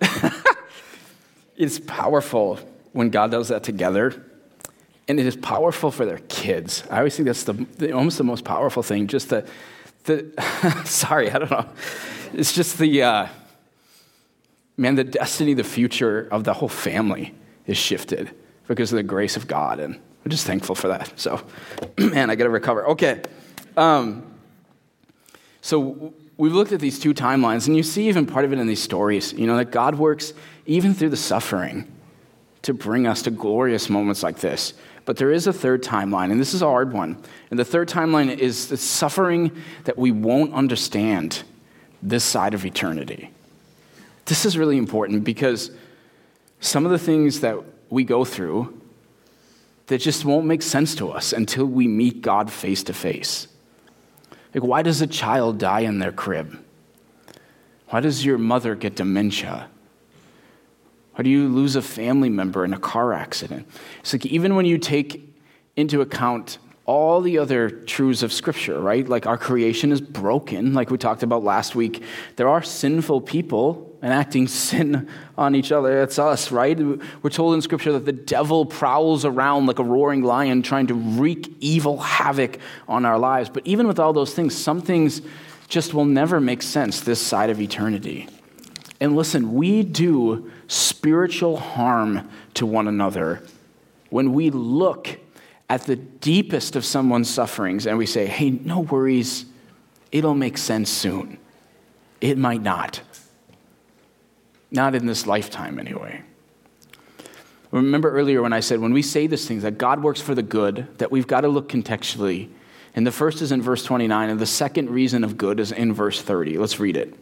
it's 1.58 1.78
powerful 1.80 2.58
when 2.92 3.10
God 3.10 3.30
does 3.30 3.48
that 3.48 3.62
together. 3.62 4.24
And 5.06 5.20
it 5.20 5.26
is 5.26 5.36
powerful 5.36 5.90
for 5.90 6.06
their 6.06 6.20
kids. 6.28 6.82
I 6.90 6.98
always 6.98 7.14
think 7.14 7.26
that's 7.26 7.44
the, 7.44 7.52
the 7.76 7.92
almost 7.92 8.16
the 8.16 8.24
most 8.24 8.44
powerful 8.44 8.82
thing. 8.82 9.06
Just 9.06 9.28
the, 9.28 9.46
the 10.04 10.82
sorry, 10.84 11.30
I 11.30 11.38
don't 11.38 11.50
know. 11.50 11.66
It's 12.32 12.52
just 12.52 12.78
the, 12.78 13.02
uh, 13.02 13.26
man, 14.76 14.94
the 14.94 15.04
destiny, 15.04 15.54
the 15.54 15.64
future 15.64 16.28
of 16.30 16.44
the 16.44 16.54
whole 16.54 16.68
family 16.68 17.34
is 17.66 17.76
shifted 17.76 18.30
because 18.68 18.92
of 18.92 18.96
the 18.96 19.02
grace 19.02 19.36
of 19.36 19.46
God. 19.46 19.80
And 19.80 19.94
I'm 19.94 20.30
just 20.30 20.46
thankful 20.46 20.74
for 20.74 20.88
that. 20.88 21.12
So, 21.18 21.42
man, 21.98 22.30
I 22.30 22.36
got 22.36 22.44
to 22.44 22.50
recover. 22.50 22.86
Okay. 22.88 23.22
Um, 23.76 24.34
so 25.60 26.14
we've 26.36 26.52
looked 26.52 26.72
at 26.72 26.80
these 26.80 26.98
two 26.98 27.12
timelines, 27.12 27.66
and 27.66 27.76
you 27.76 27.82
see 27.82 28.08
even 28.08 28.26
part 28.26 28.44
of 28.44 28.52
it 28.52 28.58
in 28.58 28.66
these 28.66 28.82
stories, 28.82 29.32
you 29.32 29.46
know, 29.46 29.56
that 29.56 29.70
God 29.70 29.96
works 29.96 30.32
even 30.66 30.94
through 30.94 31.10
the 31.10 31.16
suffering 31.16 31.90
to 32.62 32.74
bring 32.74 33.06
us 33.06 33.22
to 33.22 33.30
glorious 33.30 33.90
moments 33.90 34.22
like 34.22 34.38
this. 34.38 34.74
But 35.10 35.16
there 35.16 35.32
is 35.32 35.48
a 35.48 35.52
third 35.52 35.82
timeline, 35.82 36.30
and 36.30 36.40
this 36.40 36.54
is 36.54 36.62
a 36.62 36.66
hard 36.66 36.92
one. 36.92 37.20
And 37.50 37.58
the 37.58 37.64
third 37.64 37.88
timeline 37.88 38.32
is 38.38 38.68
the 38.68 38.76
suffering 38.76 39.50
that 39.82 39.98
we 39.98 40.12
won't 40.12 40.54
understand 40.54 41.42
this 42.00 42.22
side 42.22 42.54
of 42.54 42.64
eternity. 42.64 43.32
This 44.26 44.44
is 44.44 44.56
really 44.56 44.78
important 44.78 45.24
because 45.24 45.72
some 46.60 46.84
of 46.84 46.92
the 46.92 46.98
things 46.98 47.40
that 47.40 47.56
we 47.88 48.04
go 48.04 48.24
through 48.24 48.80
that 49.88 49.98
just 49.98 50.24
won't 50.24 50.46
make 50.46 50.62
sense 50.62 50.94
to 50.94 51.10
us 51.10 51.32
until 51.32 51.64
we 51.64 51.88
meet 51.88 52.22
God 52.22 52.48
face 52.48 52.84
to 52.84 52.92
face. 52.92 53.48
Like, 54.54 54.62
why 54.62 54.82
does 54.82 55.02
a 55.02 55.08
child 55.08 55.58
die 55.58 55.80
in 55.80 55.98
their 55.98 56.12
crib? 56.12 56.56
Why 57.88 57.98
does 57.98 58.24
your 58.24 58.38
mother 58.38 58.76
get 58.76 58.94
dementia? 58.94 59.70
Why 61.14 61.22
do 61.22 61.30
you 61.30 61.48
lose 61.48 61.76
a 61.76 61.82
family 61.82 62.28
member 62.28 62.64
in 62.64 62.72
a 62.72 62.78
car 62.78 63.12
accident? 63.12 63.68
It's 64.00 64.12
like 64.12 64.26
even 64.26 64.54
when 64.54 64.66
you 64.66 64.78
take 64.78 65.28
into 65.76 66.00
account 66.00 66.58
all 66.90 67.20
the 67.20 67.38
other 67.38 67.70
truths 67.70 68.24
of 68.24 68.32
Scripture, 68.32 68.80
right? 68.80 69.08
Like 69.08 69.24
our 69.24 69.38
creation 69.38 69.92
is 69.92 70.00
broken, 70.00 70.74
like 70.74 70.90
we 70.90 70.98
talked 70.98 71.22
about 71.22 71.44
last 71.44 71.76
week. 71.76 72.02
There 72.34 72.48
are 72.48 72.62
sinful 72.62 73.20
people 73.20 73.96
enacting 74.02 74.48
sin 74.48 75.08
on 75.38 75.54
each 75.54 75.70
other. 75.70 76.00
That's 76.00 76.18
us, 76.18 76.50
right? 76.50 76.76
We're 76.78 77.30
told 77.30 77.54
in 77.54 77.62
Scripture 77.62 77.92
that 77.92 78.06
the 78.06 78.12
devil 78.12 78.66
prowls 78.66 79.24
around 79.24 79.66
like 79.66 79.78
a 79.78 79.84
roaring 79.84 80.22
lion 80.22 80.62
trying 80.62 80.88
to 80.88 80.94
wreak 80.94 81.54
evil 81.60 81.98
havoc 81.98 82.58
on 82.88 83.04
our 83.04 83.18
lives. 83.18 83.50
But 83.50 83.66
even 83.66 83.86
with 83.86 84.00
all 84.00 84.12
those 84.12 84.34
things, 84.34 84.56
some 84.56 84.80
things 84.80 85.22
just 85.68 85.94
will 85.94 86.04
never 86.04 86.40
make 86.40 86.60
sense 86.60 87.00
this 87.00 87.24
side 87.24 87.50
of 87.50 87.60
eternity. 87.60 88.28
And 89.00 89.16
listen, 89.16 89.54
we 89.54 89.82
do 89.82 90.50
spiritual 90.70 91.56
harm 91.56 92.30
to 92.54 92.64
one 92.64 92.86
another 92.86 93.42
when 94.08 94.32
we 94.32 94.50
look 94.50 95.18
at 95.68 95.82
the 95.82 95.96
deepest 95.96 96.76
of 96.76 96.84
someone's 96.84 97.28
sufferings 97.28 97.88
and 97.88 97.98
we 97.98 98.06
say, 98.06 98.26
hey, 98.26 98.50
no 98.50 98.80
worries, 98.80 99.46
it'll 100.12 100.34
make 100.34 100.56
sense 100.56 100.88
soon. 100.88 101.38
It 102.20 102.38
might 102.38 102.62
not. 102.62 103.00
Not 104.70 104.94
in 104.94 105.06
this 105.06 105.26
lifetime, 105.26 105.80
anyway. 105.80 106.22
Remember 107.72 108.12
earlier 108.12 108.40
when 108.40 108.52
I 108.52 108.60
said, 108.60 108.78
when 108.78 108.92
we 108.92 109.02
say 109.02 109.26
these 109.26 109.48
things, 109.48 109.64
that 109.64 109.76
God 109.76 110.02
works 110.04 110.20
for 110.20 110.36
the 110.36 110.42
good, 110.42 110.86
that 110.98 111.10
we've 111.10 111.26
got 111.26 111.40
to 111.40 111.48
look 111.48 111.68
contextually. 111.68 112.48
And 112.94 113.04
the 113.04 113.12
first 113.12 113.42
is 113.42 113.50
in 113.50 113.60
verse 113.60 113.82
29, 113.82 114.30
and 114.30 114.38
the 114.38 114.46
second 114.46 114.90
reason 114.90 115.24
of 115.24 115.36
good 115.36 115.58
is 115.58 115.72
in 115.72 115.92
verse 115.92 116.22
30. 116.22 116.58
Let's 116.58 116.78
read 116.78 116.96
it. 116.96 117.14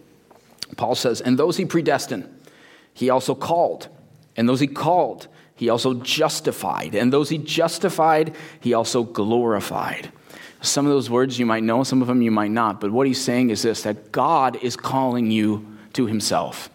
Paul 0.76 0.94
says, 0.94 1.22
And 1.22 1.38
those 1.38 1.56
he 1.56 1.64
predestined, 1.64 2.37
he 2.98 3.10
also 3.10 3.32
called. 3.32 3.86
And 4.36 4.48
those 4.48 4.58
he 4.58 4.66
called, 4.66 5.28
he 5.54 5.68
also 5.68 5.94
justified. 5.94 6.96
And 6.96 7.12
those 7.12 7.28
he 7.28 7.38
justified, 7.38 8.34
he 8.58 8.74
also 8.74 9.04
glorified. 9.04 10.10
Some 10.62 10.84
of 10.84 10.90
those 10.90 11.08
words 11.08 11.38
you 11.38 11.46
might 11.46 11.62
know, 11.62 11.84
some 11.84 12.02
of 12.02 12.08
them 12.08 12.22
you 12.22 12.32
might 12.32 12.50
not. 12.50 12.80
But 12.80 12.90
what 12.90 13.06
he's 13.06 13.22
saying 13.22 13.50
is 13.50 13.62
this 13.62 13.82
that 13.82 14.10
God 14.10 14.56
is 14.64 14.76
calling 14.76 15.30
you 15.30 15.64
to 15.92 16.06
himself. 16.06 16.70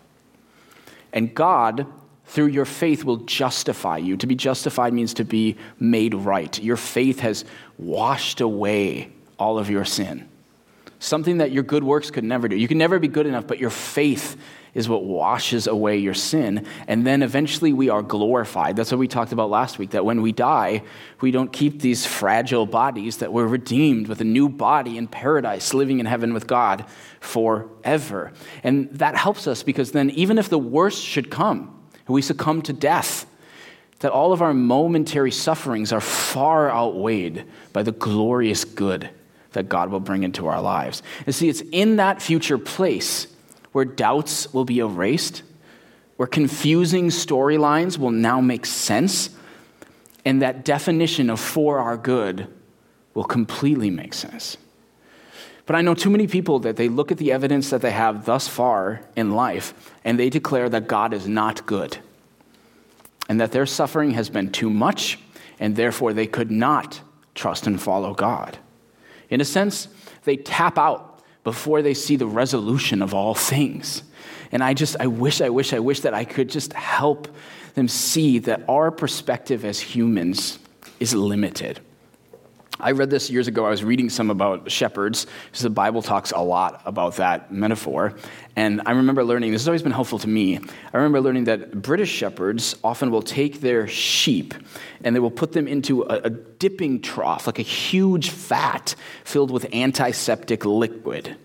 And 1.11 1.35
God, 1.35 1.87
through 2.25 2.47
your 2.47 2.63
faith, 2.63 3.03
will 3.03 3.17
justify 3.17 3.97
you. 3.97 4.15
To 4.15 4.25
be 4.25 4.35
justified 4.35 4.93
means 4.93 5.13
to 5.15 5.25
be 5.25 5.57
made 5.77 6.13
right. 6.13 6.57
Your 6.63 6.77
faith 6.77 7.19
has 7.19 7.43
washed 7.77 8.39
away 8.39 9.11
all 9.37 9.59
of 9.59 9.69
your 9.69 9.83
sin. 9.83 10.29
Something 10.99 11.39
that 11.39 11.51
your 11.51 11.63
good 11.63 11.83
works 11.83 12.11
could 12.11 12.23
never 12.23 12.47
do. 12.47 12.55
You 12.55 12.69
can 12.69 12.77
never 12.77 12.97
be 12.97 13.09
good 13.09 13.25
enough, 13.25 13.45
but 13.45 13.59
your 13.59 13.69
faith 13.69 14.37
is 14.73 14.89
what 14.89 15.03
washes 15.03 15.67
away 15.67 15.97
your 15.97 16.13
sin. 16.13 16.65
And 16.87 17.05
then 17.05 17.21
eventually 17.21 17.73
we 17.73 17.89
are 17.89 18.01
glorified. 18.01 18.75
That's 18.75 18.91
what 18.91 18.97
we 18.97 19.07
talked 19.07 19.31
about 19.31 19.49
last 19.49 19.77
week 19.77 19.91
that 19.91 20.05
when 20.05 20.21
we 20.21 20.31
die, 20.31 20.83
we 21.21 21.31
don't 21.31 21.53
keep 21.53 21.81
these 21.81 22.05
fragile 22.05 22.65
bodies, 22.65 23.17
that 23.17 23.31
we're 23.31 23.47
redeemed 23.47 24.07
with 24.07 24.19
a 24.21 24.25
new 24.25 24.49
body 24.49 24.97
in 24.97 25.07
paradise, 25.07 25.73
living 25.73 25.99
in 25.99 26.05
heaven 26.05 26.33
with 26.33 26.47
God 26.47 26.85
forever. 27.19 28.33
And 28.63 28.89
that 28.93 29.15
helps 29.15 29.47
us 29.47 29.61
because 29.63 29.91
then, 29.91 30.09
even 30.11 30.37
if 30.37 30.49
the 30.49 30.59
worst 30.59 31.03
should 31.03 31.29
come, 31.29 31.79
we 32.07 32.21
succumb 32.21 32.61
to 32.63 32.73
death, 32.73 33.27
that 33.99 34.11
all 34.11 34.33
of 34.33 34.41
our 34.41 34.53
momentary 34.53 35.31
sufferings 35.31 35.93
are 35.93 36.01
far 36.01 36.69
outweighed 36.69 37.45
by 37.71 37.83
the 37.83 37.91
glorious 37.91 38.65
good 38.65 39.09
that 39.51 39.69
God 39.69 39.89
will 39.89 39.99
bring 39.99 40.23
into 40.23 40.47
our 40.47 40.61
lives. 40.61 41.03
And 41.25 41.33
see, 41.33 41.47
it's 41.47 41.61
in 41.71 41.97
that 41.97 42.21
future 42.21 42.57
place 42.57 43.27
where 43.73 43.85
doubts 43.85 44.53
will 44.53 44.65
be 44.65 44.79
erased, 44.79 45.43
where 46.15 46.27
confusing 46.27 47.09
storylines 47.09 47.97
will 47.97 48.11
now 48.11 48.39
make 48.39 48.65
sense, 48.65 49.31
and 50.23 50.41
that 50.41 50.63
definition 50.63 51.29
of 51.29 51.39
for 51.39 51.79
our 51.79 51.97
good 51.97 52.47
will 53.13 53.23
completely 53.25 53.89
make 53.89 54.13
sense. 54.13 54.57
But 55.65 55.75
I 55.75 55.81
know 55.81 55.93
too 55.93 56.09
many 56.09 56.27
people 56.27 56.59
that 56.59 56.75
they 56.75 56.89
look 56.89 57.11
at 57.11 57.17
the 57.17 57.31
evidence 57.31 57.69
that 57.69 57.81
they 57.81 57.91
have 57.91 58.25
thus 58.25 58.47
far 58.47 59.01
in 59.15 59.31
life 59.31 59.91
and 60.03 60.19
they 60.19 60.29
declare 60.29 60.69
that 60.69 60.87
God 60.87 61.13
is 61.13 61.27
not 61.27 61.65
good 61.65 61.97
and 63.29 63.39
that 63.39 63.53
their 63.53 63.65
suffering 63.65 64.11
has 64.11 64.29
been 64.29 64.51
too 64.51 64.69
much 64.69 65.19
and 65.59 65.75
therefore 65.75 66.11
they 66.11 66.27
could 66.27 66.51
not 66.51 67.01
trust 67.33 67.65
and 67.65 67.81
follow 67.81 68.13
God. 68.13 68.57
In 69.29 69.39
a 69.39 69.45
sense, 69.45 69.87
they 70.25 70.35
tap 70.35 70.77
out 70.77 71.12
before 71.43 71.81
they 71.81 71.93
see 71.93 72.15
the 72.15 72.27
resolution 72.27 73.01
of 73.01 73.13
all 73.13 73.35
things. 73.35 74.03
And 74.51 74.63
I 74.63 74.73
just, 74.73 74.95
I 74.99 75.07
wish, 75.07 75.41
I 75.41 75.49
wish, 75.49 75.73
I 75.73 75.79
wish 75.79 76.01
that 76.01 76.13
I 76.13 76.25
could 76.25 76.49
just 76.49 76.73
help 76.73 77.27
them 77.73 77.87
see 77.87 78.39
that 78.39 78.63
our 78.69 78.91
perspective 78.91 79.65
as 79.65 79.79
humans 79.79 80.59
is 80.99 81.13
limited. 81.13 81.79
I 82.83 82.91
read 82.91 83.09
this 83.09 83.29
years 83.29 83.47
ago. 83.47 83.65
I 83.65 83.69
was 83.69 83.81
reading 83.81 84.09
some 84.09 84.29
about 84.29 84.69
shepherds, 84.69 85.25
because 85.45 85.61
the 85.61 85.69
Bible 85.69 86.01
talks 86.01 86.31
a 86.31 86.41
lot 86.41 86.81
about 86.85 87.15
that 87.15 87.51
metaphor. 87.51 88.13
And 88.57 88.81
I 88.85 88.91
remember 88.91 89.23
learning, 89.23 89.53
this 89.53 89.61
has 89.61 89.67
always 89.69 89.81
been 89.81 89.93
helpful 89.93 90.19
to 90.19 90.27
me. 90.27 90.57
I 90.57 90.97
remember 90.97 91.21
learning 91.21 91.45
that 91.45 91.81
British 91.81 92.09
shepherds 92.09 92.75
often 92.83 93.09
will 93.09 93.21
take 93.21 93.61
their 93.61 93.87
sheep 93.87 94.53
and 95.03 95.15
they 95.15 95.21
will 95.21 95.31
put 95.31 95.53
them 95.53 95.67
into 95.67 96.03
a, 96.03 96.23
a 96.25 96.29
dipping 96.29 97.01
trough, 97.01 97.47
like 97.47 97.57
a 97.57 97.63
huge 97.63 98.29
vat 98.29 98.95
filled 99.23 99.49
with 99.49 99.73
antiseptic 99.73 100.65
liquid. 100.65 101.37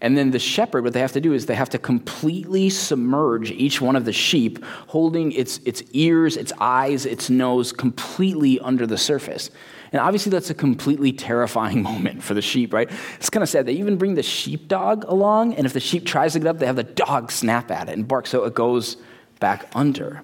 And 0.00 0.16
then 0.16 0.30
the 0.30 0.38
shepherd, 0.38 0.84
what 0.84 0.92
they 0.92 1.00
have 1.00 1.12
to 1.12 1.20
do 1.20 1.32
is 1.32 1.46
they 1.46 1.54
have 1.54 1.70
to 1.70 1.78
completely 1.78 2.70
submerge 2.70 3.50
each 3.50 3.80
one 3.80 3.96
of 3.96 4.04
the 4.04 4.12
sheep, 4.12 4.64
holding 4.88 5.32
its, 5.32 5.58
its 5.64 5.82
ears, 5.92 6.36
its 6.36 6.52
eyes, 6.60 7.04
its 7.04 7.28
nose 7.28 7.72
completely 7.72 8.60
under 8.60 8.86
the 8.86 8.98
surface. 8.98 9.50
And 9.92 10.00
obviously, 10.00 10.30
that's 10.30 10.50
a 10.50 10.54
completely 10.54 11.12
terrifying 11.12 11.82
moment 11.90 12.22
for 12.22 12.34
the 12.34 12.42
sheep, 12.42 12.72
right? 12.72 12.90
It's 13.16 13.30
kind 13.30 13.42
of 13.42 13.48
sad. 13.48 13.66
They 13.66 13.72
even 13.72 13.96
bring 13.96 14.14
the 14.14 14.22
sheepdog 14.22 15.04
along, 15.04 15.54
and 15.54 15.66
if 15.66 15.72
the 15.72 15.80
sheep 15.80 16.06
tries 16.06 16.34
to 16.34 16.38
get 16.38 16.48
up, 16.48 16.58
they 16.58 16.66
have 16.66 16.76
the 16.76 16.84
dog 16.84 17.32
snap 17.32 17.70
at 17.70 17.88
it 17.88 17.92
and 17.92 18.06
bark 18.06 18.26
so 18.26 18.44
it 18.44 18.54
goes 18.54 18.96
back 19.40 19.68
under. 19.74 20.22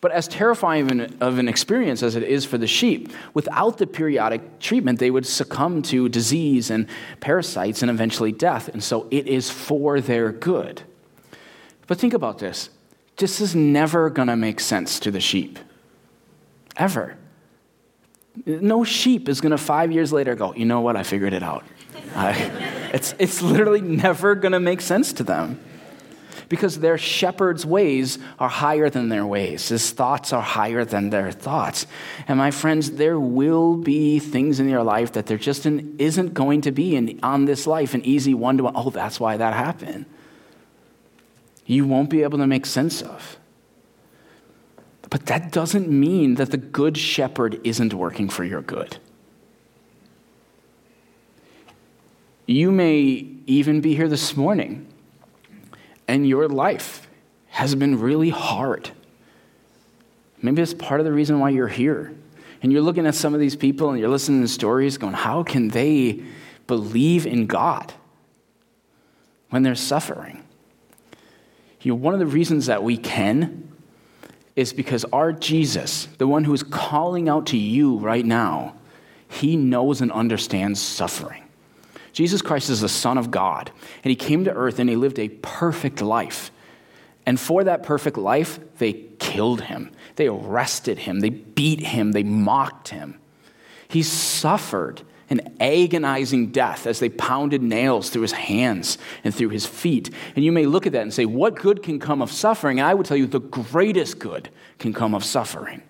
But 0.00 0.12
as 0.12 0.28
terrifying 0.28 1.00
of 1.20 1.38
an 1.38 1.48
experience 1.48 2.02
as 2.02 2.16
it 2.16 2.22
is 2.22 2.44
for 2.44 2.58
the 2.58 2.66
sheep, 2.66 3.10
without 3.34 3.78
the 3.78 3.86
periodic 3.86 4.60
treatment, 4.60 4.98
they 4.98 5.10
would 5.10 5.26
succumb 5.26 5.82
to 5.82 6.08
disease 6.08 6.70
and 6.70 6.86
parasites 7.20 7.82
and 7.82 7.90
eventually 7.90 8.32
death. 8.32 8.68
And 8.68 8.84
so 8.84 9.06
it 9.10 9.26
is 9.26 9.50
for 9.50 10.00
their 10.00 10.32
good. 10.32 10.82
But 11.86 11.98
think 11.98 12.14
about 12.14 12.38
this 12.38 12.70
this 13.16 13.40
is 13.40 13.54
never 13.54 14.10
going 14.10 14.28
to 14.28 14.36
make 14.36 14.60
sense 14.60 15.00
to 15.00 15.10
the 15.10 15.20
sheep. 15.20 15.58
Ever. 16.76 17.16
No 18.44 18.84
sheep 18.84 19.28
is 19.30 19.40
going 19.40 19.52
to 19.52 19.58
five 19.58 19.90
years 19.90 20.12
later 20.12 20.34
go, 20.34 20.52
you 20.52 20.66
know 20.66 20.82
what, 20.82 20.94
I 20.96 21.02
figured 21.02 21.32
it 21.32 21.42
out. 21.42 21.64
I, 22.14 22.32
It's, 22.92 23.14
it's 23.18 23.42
literally 23.42 23.80
never 23.82 24.34
going 24.34 24.52
to 24.52 24.60
make 24.60 24.80
sense 24.80 25.12
to 25.14 25.24
them 25.24 25.60
because 26.48 26.78
their 26.78 26.96
shepherd's 26.96 27.66
ways 27.66 28.18
are 28.38 28.48
higher 28.48 28.88
than 28.88 29.08
their 29.08 29.26
ways. 29.26 29.68
His 29.68 29.90
thoughts 29.90 30.32
are 30.32 30.42
higher 30.42 30.84
than 30.84 31.10
their 31.10 31.32
thoughts. 31.32 31.86
And 32.28 32.38
my 32.38 32.50
friends, 32.50 32.92
there 32.92 33.18
will 33.18 33.76
be 33.76 34.18
things 34.18 34.60
in 34.60 34.68
your 34.68 34.82
life 34.82 35.12
that 35.12 35.26
there 35.26 35.38
just 35.38 35.66
isn't 35.66 36.34
going 36.34 36.60
to 36.62 36.72
be 36.72 36.94
in, 36.94 37.18
on 37.22 37.46
this 37.46 37.66
life 37.66 37.94
an 37.94 38.04
easy 38.04 38.34
one 38.34 38.58
to 38.58 38.64
one. 38.64 38.74
Oh, 38.76 38.90
that's 38.90 39.18
why 39.18 39.36
that 39.36 39.54
happened. 39.54 40.06
You 41.64 41.84
won't 41.86 42.10
be 42.10 42.22
able 42.22 42.38
to 42.38 42.46
make 42.46 42.64
sense 42.64 43.02
of. 43.02 43.38
But 45.10 45.26
that 45.26 45.52
doesn't 45.52 45.88
mean 45.88 46.34
that 46.36 46.50
the 46.50 46.56
good 46.56 46.96
shepherd 46.96 47.60
isn't 47.64 47.94
working 47.94 48.28
for 48.28 48.44
your 48.44 48.62
good. 48.62 48.98
You 52.46 52.70
may 52.70 53.26
even 53.46 53.80
be 53.80 53.96
here 53.96 54.08
this 54.08 54.36
morning 54.36 54.86
and 56.08 56.26
your 56.26 56.48
life 56.48 57.08
has 57.48 57.74
been 57.74 58.00
really 58.00 58.30
hard. 58.30 58.90
Maybe 60.42 60.62
it's 60.62 60.74
part 60.74 61.00
of 61.00 61.06
the 61.06 61.12
reason 61.12 61.40
why 61.40 61.50
you're 61.50 61.68
here. 61.68 62.14
And 62.62 62.72
you're 62.72 62.82
looking 62.82 63.06
at 63.06 63.14
some 63.14 63.34
of 63.34 63.40
these 63.40 63.56
people 63.56 63.90
and 63.90 63.98
you're 63.98 64.08
listening 64.08 64.42
to 64.42 64.48
stories 64.48 64.98
going, 64.98 65.14
how 65.14 65.42
can 65.42 65.68
they 65.68 66.22
believe 66.66 67.26
in 67.26 67.46
God 67.46 67.92
when 69.50 69.62
they're 69.62 69.74
suffering? 69.74 70.42
You 71.82 71.92
know, 71.92 71.96
one 71.96 72.14
of 72.14 72.20
the 72.20 72.26
reasons 72.26 72.66
that 72.66 72.82
we 72.82 72.96
can 72.96 73.72
is 74.56 74.72
because 74.72 75.04
our 75.06 75.32
Jesus, 75.32 76.06
the 76.18 76.26
one 76.26 76.44
who 76.44 76.52
is 76.54 76.62
calling 76.62 77.28
out 77.28 77.46
to 77.46 77.56
you 77.56 77.98
right 77.98 78.24
now, 78.24 78.74
he 79.28 79.56
knows 79.56 80.00
and 80.00 80.10
understands 80.10 80.80
suffering. 80.80 81.45
Jesus 82.16 82.40
Christ 82.40 82.70
is 82.70 82.80
the 82.80 82.88
Son 82.88 83.18
of 83.18 83.30
God, 83.30 83.70
and 84.02 84.08
he 84.08 84.16
came 84.16 84.44
to 84.44 84.50
earth 84.50 84.78
and 84.78 84.88
he 84.88 84.96
lived 84.96 85.18
a 85.18 85.28
perfect 85.28 86.00
life. 86.00 86.50
And 87.26 87.38
for 87.38 87.62
that 87.64 87.82
perfect 87.82 88.16
life, 88.16 88.58
they 88.78 88.94
killed 89.18 89.60
him. 89.60 89.92
They 90.14 90.26
arrested 90.26 91.00
him. 91.00 91.20
They 91.20 91.28
beat 91.28 91.80
him. 91.80 92.12
They 92.12 92.22
mocked 92.22 92.88
him. 92.88 93.20
He 93.88 94.02
suffered 94.02 95.02
an 95.28 95.58
agonizing 95.60 96.52
death 96.52 96.86
as 96.86 97.00
they 97.00 97.10
pounded 97.10 97.62
nails 97.62 98.08
through 98.08 98.22
his 98.22 98.32
hands 98.32 98.96
and 99.22 99.34
through 99.34 99.50
his 99.50 99.66
feet. 99.66 100.08
And 100.36 100.42
you 100.42 100.52
may 100.52 100.64
look 100.64 100.86
at 100.86 100.94
that 100.94 101.02
and 101.02 101.12
say, 101.12 101.26
What 101.26 101.56
good 101.56 101.82
can 101.82 101.98
come 101.98 102.22
of 102.22 102.32
suffering? 102.32 102.78
And 102.78 102.88
I 102.88 102.94
would 102.94 103.04
tell 103.04 103.18
you, 103.18 103.26
the 103.26 103.40
greatest 103.40 104.18
good 104.18 104.48
can 104.78 104.94
come 104.94 105.14
of 105.14 105.22
suffering. 105.22 105.82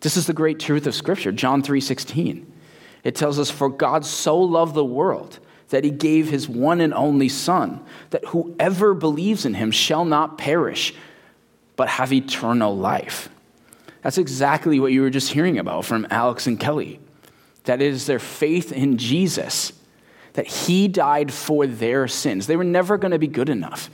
This 0.00 0.16
is 0.16 0.26
the 0.26 0.32
great 0.32 0.58
truth 0.58 0.88
of 0.88 0.94
Scripture, 0.96 1.30
John 1.30 1.62
3 1.62 1.80
16. 1.80 2.49
It 3.04 3.14
tells 3.14 3.38
us, 3.38 3.50
For 3.50 3.68
God 3.68 4.04
so 4.04 4.38
loved 4.38 4.74
the 4.74 4.84
world 4.84 5.38
that 5.70 5.84
he 5.84 5.90
gave 5.90 6.28
his 6.28 6.48
one 6.48 6.80
and 6.80 6.92
only 6.92 7.28
Son, 7.28 7.80
that 8.10 8.24
whoever 8.26 8.92
believes 8.92 9.44
in 9.44 9.54
him 9.54 9.70
shall 9.70 10.04
not 10.04 10.36
perish, 10.36 10.94
but 11.76 11.88
have 11.88 12.12
eternal 12.12 12.76
life. 12.76 13.28
That's 14.02 14.18
exactly 14.18 14.80
what 14.80 14.92
you 14.92 15.02
were 15.02 15.10
just 15.10 15.32
hearing 15.32 15.58
about 15.58 15.84
from 15.84 16.06
Alex 16.10 16.46
and 16.46 16.58
Kelly. 16.58 17.00
That 17.64 17.80
is 17.80 18.06
their 18.06 18.18
faith 18.18 18.72
in 18.72 18.98
Jesus, 18.98 19.72
that 20.32 20.46
he 20.46 20.88
died 20.88 21.32
for 21.32 21.66
their 21.66 22.08
sins. 22.08 22.46
They 22.46 22.56
were 22.56 22.64
never 22.64 22.98
going 22.98 23.12
to 23.12 23.18
be 23.18 23.26
good 23.28 23.48
enough. 23.48 23.90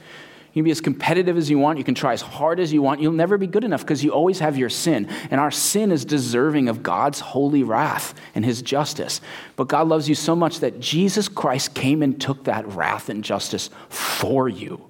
You 0.57 0.61
can 0.61 0.64
be 0.64 0.71
as 0.71 0.81
competitive 0.81 1.37
as 1.37 1.51
you 1.51 1.59
want. 1.59 1.77
You 1.77 1.85
can 1.85 1.95
try 1.95 2.14
as 2.14 2.23
hard 2.23 2.61
as 2.61 2.73
you 2.73 2.81
want. 2.81 3.03
You'll 3.03 3.12
never 3.12 3.37
be 3.37 3.47
good 3.47 3.62
enough 3.62 3.83
because 3.83 4.03
you 4.03 4.12
always 4.12 4.38
have 4.38 4.57
your 4.57 4.71
sin. 4.71 5.07
And 5.31 5.38
our 5.38 5.51
sin 5.51 5.92
is 5.92 6.03
deserving 6.07 6.71
of 6.71 6.83
God's 6.83 7.21
holy 7.21 7.62
wrath 7.62 8.14
and 8.35 8.42
his 8.42 8.62
justice. 8.62 9.21
But 9.57 9.69
God 9.69 9.87
loves 9.87 10.09
you 10.09 10.14
so 10.14 10.35
much 10.35 10.61
that 10.61 10.81
Jesus 10.81 11.29
Christ 11.29 11.75
came 11.75 12.03
and 12.03 12.19
took 12.19 12.45
that 12.45 12.66
wrath 12.69 13.11
and 13.11 13.23
justice 13.23 13.69
for 13.90 14.49
you. 14.49 14.88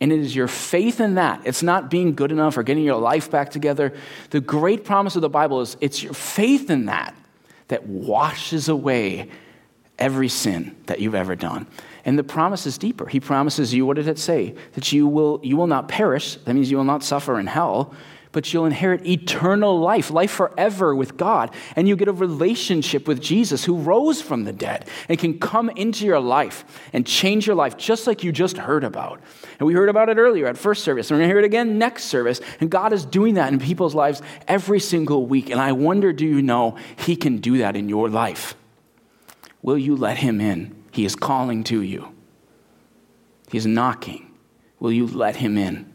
And 0.00 0.10
it 0.10 0.20
is 0.20 0.34
your 0.34 0.48
faith 0.48 0.98
in 0.98 1.16
that. 1.16 1.42
It's 1.44 1.62
not 1.62 1.90
being 1.90 2.14
good 2.14 2.32
enough 2.32 2.56
or 2.56 2.62
getting 2.62 2.84
your 2.84 2.96
life 2.96 3.30
back 3.30 3.50
together. 3.50 3.92
The 4.30 4.40
great 4.40 4.82
promise 4.82 5.14
of 5.14 5.20
the 5.20 5.28
Bible 5.28 5.60
is 5.60 5.76
it's 5.82 6.02
your 6.02 6.14
faith 6.14 6.70
in 6.70 6.86
that 6.86 7.14
that 7.68 7.86
washes 7.86 8.70
away 8.70 9.28
every 9.98 10.30
sin 10.30 10.74
that 10.86 11.00
you've 11.00 11.14
ever 11.14 11.36
done. 11.36 11.66
And 12.04 12.18
the 12.18 12.24
promise 12.24 12.66
is 12.66 12.78
deeper. 12.78 13.06
He 13.06 13.20
promises 13.20 13.72
you, 13.72 13.86
what 13.86 13.96
did 13.96 14.08
it 14.08 14.18
say? 14.18 14.54
That 14.72 14.92
you 14.92 15.06
will, 15.06 15.40
you 15.42 15.56
will 15.56 15.68
not 15.68 15.88
perish. 15.88 16.36
That 16.36 16.54
means 16.54 16.70
you 16.70 16.76
will 16.76 16.84
not 16.84 17.04
suffer 17.04 17.38
in 17.38 17.46
hell, 17.46 17.94
but 18.32 18.52
you'll 18.52 18.66
inherit 18.66 19.06
eternal 19.06 19.78
life, 19.78 20.10
life 20.10 20.32
forever 20.32 20.96
with 20.96 21.16
God. 21.16 21.54
And 21.76 21.86
you 21.86 21.94
get 21.94 22.08
a 22.08 22.12
relationship 22.12 23.06
with 23.06 23.20
Jesus 23.20 23.64
who 23.64 23.76
rose 23.76 24.20
from 24.20 24.44
the 24.44 24.52
dead 24.52 24.88
and 25.08 25.18
can 25.18 25.38
come 25.38 25.70
into 25.70 26.04
your 26.04 26.18
life 26.18 26.64
and 26.92 27.06
change 27.06 27.46
your 27.46 27.54
life 27.54 27.76
just 27.76 28.06
like 28.08 28.24
you 28.24 28.32
just 28.32 28.56
heard 28.56 28.82
about. 28.82 29.20
And 29.60 29.66
we 29.66 29.74
heard 29.74 29.90
about 29.90 30.08
it 30.08 30.16
earlier 30.16 30.48
at 30.48 30.58
first 30.58 30.82
service. 30.82 31.10
And 31.10 31.16
we're 31.16 31.20
going 31.20 31.28
to 31.28 31.34
hear 31.34 31.38
it 31.38 31.44
again 31.44 31.78
next 31.78 32.04
service. 32.04 32.40
And 32.58 32.68
God 32.68 32.92
is 32.92 33.04
doing 33.04 33.34
that 33.34 33.52
in 33.52 33.60
people's 33.60 33.94
lives 33.94 34.22
every 34.48 34.80
single 34.80 35.26
week. 35.26 35.50
And 35.50 35.60
I 35.60 35.70
wonder 35.70 36.12
do 36.12 36.26
you 36.26 36.42
know 36.42 36.76
He 36.96 37.14
can 37.14 37.36
do 37.36 37.58
that 37.58 37.76
in 37.76 37.88
your 37.88 38.08
life? 38.08 38.56
Will 39.60 39.78
you 39.78 39.94
let 39.94 40.16
Him 40.16 40.40
in? 40.40 40.81
He 40.92 41.04
is 41.04 41.16
calling 41.16 41.64
to 41.64 41.82
you, 41.82 42.14
He's 43.50 43.66
knocking. 43.66 44.28
Will 44.78 44.92
you 44.92 45.06
let 45.06 45.36
Him 45.36 45.58
in? 45.58 45.92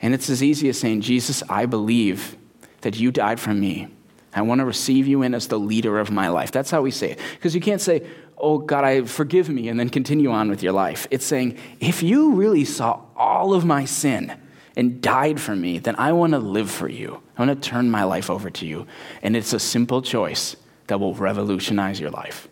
And 0.00 0.14
it's 0.14 0.30
as 0.30 0.42
easy 0.42 0.68
as 0.68 0.78
saying, 0.78 1.00
Jesus, 1.00 1.42
I 1.48 1.66
believe 1.66 2.36
that 2.82 2.98
you 2.98 3.10
died 3.10 3.40
for 3.40 3.54
me. 3.54 3.88
I 4.34 4.42
want 4.42 4.58
to 4.58 4.66
receive 4.66 5.06
you 5.06 5.22
in 5.22 5.34
as 5.34 5.48
the 5.48 5.58
leader 5.58 5.98
of 5.98 6.10
my 6.10 6.28
life. 6.28 6.52
That's 6.52 6.70
how 6.70 6.82
we 6.82 6.90
say 6.90 7.12
it. 7.12 7.20
Because 7.32 7.54
you 7.54 7.60
can't 7.60 7.80
say, 7.80 8.06
oh, 8.36 8.58
God, 8.58 8.84
I 8.84 9.02
forgive 9.04 9.48
me, 9.48 9.68
and 9.68 9.80
then 9.80 9.88
continue 9.88 10.30
on 10.30 10.50
with 10.50 10.62
your 10.62 10.74
life. 10.74 11.06
It's 11.10 11.24
saying, 11.24 11.56
if 11.80 12.02
you 12.02 12.34
really 12.34 12.66
saw 12.66 13.00
all 13.16 13.54
of 13.54 13.64
my 13.64 13.86
sin 13.86 14.38
and 14.76 15.00
died 15.00 15.40
for 15.40 15.56
me, 15.56 15.78
then 15.78 15.96
I 15.96 16.12
want 16.12 16.34
to 16.34 16.38
live 16.38 16.70
for 16.70 16.88
you. 16.88 17.22
I 17.38 17.46
want 17.46 17.62
to 17.62 17.68
turn 17.68 17.90
my 17.90 18.04
life 18.04 18.28
over 18.28 18.50
to 18.50 18.66
you. 18.66 18.86
And 19.22 19.34
it's 19.34 19.54
a 19.54 19.58
simple 19.58 20.02
choice 20.02 20.56
that 20.88 21.00
will 21.00 21.14
revolutionize 21.14 21.98
your 21.98 22.10
life. 22.10 22.46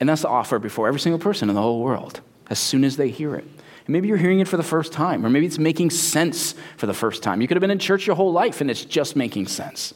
And 0.00 0.08
that's 0.08 0.22
the 0.22 0.28
offer 0.28 0.58
before 0.58 0.88
every 0.88 0.98
single 0.98 1.18
person 1.18 1.48
in 1.50 1.54
the 1.54 1.60
whole 1.60 1.80
world 1.80 2.20
as 2.48 2.58
soon 2.58 2.84
as 2.84 2.96
they 2.96 3.10
hear 3.10 3.36
it. 3.36 3.44
And 3.44 3.88
maybe 3.88 4.08
you're 4.08 4.16
hearing 4.16 4.40
it 4.40 4.48
for 4.48 4.56
the 4.56 4.62
first 4.62 4.92
time, 4.92 5.24
or 5.24 5.30
maybe 5.30 5.46
it's 5.46 5.58
making 5.58 5.90
sense 5.90 6.54
for 6.78 6.86
the 6.86 6.94
first 6.94 7.22
time. 7.22 7.40
You 7.40 7.48
could 7.48 7.56
have 7.56 7.60
been 7.60 7.70
in 7.70 7.78
church 7.78 8.06
your 8.06 8.16
whole 8.16 8.32
life 8.32 8.60
and 8.60 8.70
it's 8.70 8.84
just 8.84 9.14
making 9.14 9.46
sense. 9.46 9.94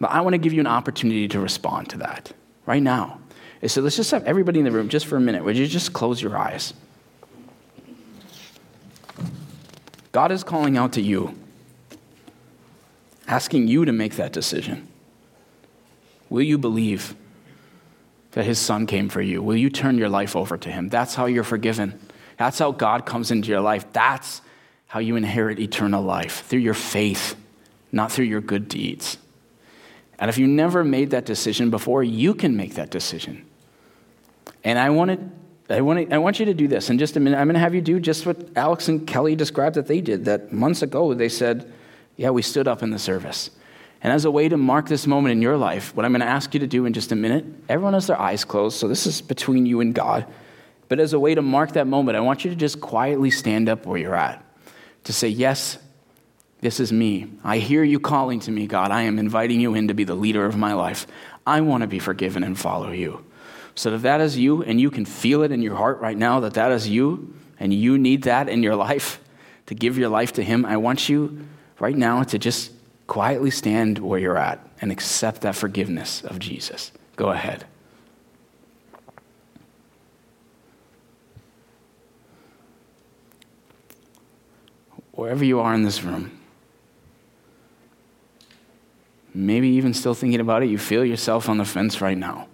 But 0.00 0.10
I 0.10 0.20
want 0.22 0.34
to 0.34 0.38
give 0.38 0.52
you 0.52 0.60
an 0.60 0.66
opportunity 0.66 1.28
to 1.28 1.40
respond 1.40 1.90
to 1.90 1.98
that 1.98 2.32
right 2.66 2.82
now. 2.82 3.20
So 3.66 3.82
let's 3.82 3.96
just 3.96 4.10
have 4.10 4.24
everybody 4.24 4.58
in 4.58 4.64
the 4.64 4.70
room 4.70 4.88
just 4.88 5.06
for 5.06 5.16
a 5.16 5.20
minute. 5.20 5.44
Would 5.44 5.56
you 5.56 5.66
just 5.66 5.92
close 5.92 6.20
your 6.20 6.36
eyes? 6.36 6.72
God 10.12 10.32
is 10.32 10.42
calling 10.42 10.76
out 10.76 10.94
to 10.94 11.00
you, 11.00 11.38
asking 13.28 13.68
you 13.68 13.84
to 13.84 13.92
make 13.92 14.16
that 14.16 14.32
decision. 14.32 14.88
Will 16.30 16.42
you 16.42 16.58
believe? 16.58 17.14
That 18.32 18.44
his 18.44 18.58
son 18.58 18.86
came 18.86 19.08
for 19.08 19.20
you? 19.20 19.42
Will 19.42 19.56
you 19.56 19.70
turn 19.70 19.98
your 19.98 20.08
life 20.08 20.36
over 20.36 20.56
to 20.56 20.70
him? 20.70 20.88
That's 20.88 21.14
how 21.14 21.26
you're 21.26 21.44
forgiven. 21.44 21.98
That's 22.36 22.58
how 22.58 22.72
God 22.72 23.06
comes 23.06 23.30
into 23.30 23.48
your 23.48 23.60
life. 23.60 23.92
That's 23.92 24.40
how 24.86 25.00
you 25.00 25.16
inherit 25.16 25.58
eternal 25.58 26.02
life 26.02 26.44
through 26.46 26.60
your 26.60 26.74
faith, 26.74 27.36
not 27.92 28.10
through 28.10 28.24
your 28.26 28.40
good 28.40 28.68
deeds. 28.68 29.18
And 30.18 30.28
if 30.28 30.38
you 30.38 30.46
never 30.46 30.84
made 30.84 31.10
that 31.10 31.24
decision 31.24 31.70
before, 31.70 32.04
you 32.04 32.34
can 32.34 32.56
make 32.56 32.74
that 32.74 32.90
decision. 32.90 33.46
And 34.64 34.78
I 34.78 34.90
want 34.90 35.10
to, 35.68 35.74
I 35.74 35.80
want 35.80 36.08
to, 36.08 36.14
I 36.14 36.18
want 36.18 36.38
you 36.38 36.46
to 36.46 36.54
do 36.54 36.68
this 36.68 36.90
in 36.90 36.98
just 36.98 37.16
a 37.16 37.20
minute. 37.20 37.38
I'm 37.38 37.46
going 37.46 37.54
to 37.54 37.60
have 37.60 37.74
you 37.74 37.80
do 37.80 37.98
just 37.98 38.26
what 38.26 38.48
Alex 38.56 38.88
and 38.88 39.06
Kelly 39.06 39.34
described 39.34 39.76
that 39.76 39.86
they 39.86 40.00
did. 40.00 40.26
That 40.26 40.52
months 40.52 40.82
ago 40.82 41.14
they 41.14 41.28
said, 41.28 41.72
"Yeah, 42.16 42.30
we 42.30 42.42
stood 42.42 42.68
up 42.68 42.82
in 42.82 42.90
the 42.90 42.98
service." 42.98 43.50
And 44.02 44.12
as 44.12 44.24
a 44.24 44.30
way 44.30 44.48
to 44.48 44.56
mark 44.56 44.88
this 44.88 45.06
moment 45.06 45.32
in 45.32 45.42
your 45.42 45.56
life, 45.56 45.94
what 45.94 46.06
I'm 46.06 46.12
going 46.12 46.20
to 46.20 46.26
ask 46.26 46.54
you 46.54 46.60
to 46.60 46.66
do 46.66 46.86
in 46.86 46.92
just 46.92 47.12
a 47.12 47.16
minute, 47.16 47.44
everyone 47.68 47.94
has 47.94 48.06
their 48.06 48.20
eyes 48.20 48.44
closed, 48.44 48.78
so 48.78 48.88
this 48.88 49.06
is 49.06 49.20
between 49.20 49.66
you 49.66 49.80
and 49.80 49.94
God. 49.94 50.26
But 50.88 51.00
as 51.00 51.12
a 51.12 51.20
way 51.20 51.34
to 51.34 51.42
mark 51.42 51.72
that 51.74 51.86
moment, 51.86 52.16
I 52.16 52.20
want 52.20 52.44
you 52.44 52.50
to 52.50 52.56
just 52.56 52.80
quietly 52.80 53.30
stand 53.30 53.68
up 53.68 53.86
where 53.86 53.98
you're 53.98 54.16
at 54.16 54.44
to 55.04 55.12
say, 55.12 55.28
Yes, 55.28 55.78
this 56.60 56.80
is 56.80 56.92
me. 56.92 57.30
I 57.42 57.58
hear 57.58 57.82
you 57.82 58.00
calling 58.00 58.40
to 58.40 58.50
me, 58.50 58.66
God. 58.66 58.90
I 58.90 59.02
am 59.02 59.18
inviting 59.18 59.60
you 59.60 59.74
in 59.74 59.88
to 59.88 59.94
be 59.94 60.04
the 60.04 60.14
leader 60.14 60.44
of 60.44 60.56
my 60.56 60.74
life. 60.74 61.06
I 61.46 61.60
want 61.62 61.82
to 61.82 61.86
be 61.86 61.98
forgiven 61.98 62.44
and 62.44 62.58
follow 62.58 62.90
you. 62.90 63.24
So 63.74 63.94
if 63.94 64.02
that 64.02 64.20
is 64.20 64.36
you, 64.36 64.62
and 64.62 64.80
you 64.80 64.90
can 64.90 65.04
feel 65.04 65.42
it 65.42 65.52
in 65.52 65.62
your 65.62 65.76
heart 65.76 66.00
right 66.00 66.16
now 66.16 66.40
that 66.40 66.54
that 66.54 66.72
is 66.72 66.88
you, 66.88 67.34
and 67.58 67.72
you 67.72 67.96
need 67.96 68.24
that 68.24 68.48
in 68.48 68.62
your 68.62 68.76
life 68.88 69.20
to 69.66 69.74
give 69.74 69.96
your 69.96 70.08
life 70.08 70.32
to 70.34 70.42
Him, 70.42 70.66
I 70.66 70.76
want 70.76 71.08
you 71.08 71.46
right 71.78 71.96
now 71.96 72.22
to 72.24 72.38
just 72.38 72.72
quietly 73.10 73.50
stand 73.50 73.98
where 73.98 74.20
you're 74.20 74.38
at 74.38 74.64
and 74.80 74.92
accept 74.92 75.40
that 75.40 75.56
forgiveness 75.56 76.22
of 76.22 76.38
Jesus. 76.38 76.92
Go 77.16 77.30
ahead. 77.30 77.66
Wherever 85.10 85.44
you 85.44 85.58
are 85.58 85.74
in 85.74 85.82
this 85.82 86.04
room, 86.04 86.38
maybe 89.34 89.66
even 89.70 89.92
still 89.92 90.14
thinking 90.14 90.38
about 90.38 90.62
it, 90.62 90.66
you 90.66 90.78
feel 90.78 91.04
yourself 91.04 91.48
on 91.48 91.58
the 91.58 91.64
fence 91.64 92.00
right 92.00 92.16
now. 92.16 92.46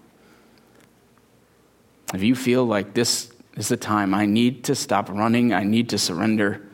If 2.14 2.22
you 2.22 2.34
feel 2.34 2.64
like 2.64 2.94
this 2.94 3.30
is 3.58 3.68
the 3.68 3.76
time, 3.76 4.14
I 4.14 4.24
need 4.24 4.64
to 4.64 4.74
stop 4.74 5.10
running, 5.10 5.52
I 5.52 5.64
need 5.64 5.90
to 5.90 5.98
surrender, 5.98 6.66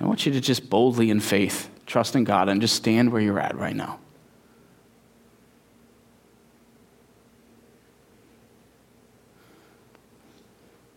I 0.00 0.06
want 0.06 0.24
you 0.24 0.32
to 0.32 0.40
just 0.40 0.70
boldly 0.70 1.10
in 1.10 1.20
faith 1.20 1.68
trust 1.86 2.16
in 2.16 2.24
God 2.24 2.48
and 2.48 2.60
just 2.60 2.74
stand 2.74 3.12
where 3.12 3.22
you're 3.22 3.38
at 3.38 3.56
right 3.56 3.74
now. 3.74 3.98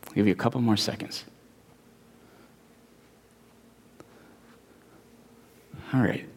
I'll 0.08 0.14
give 0.16 0.26
you 0.26 0.34
a 0.34 0.36
couple 0.36 0.60
more 0.60 0.78
seconds. 0.78 1.24
All 5.94 6.02
right. 6.02 6.28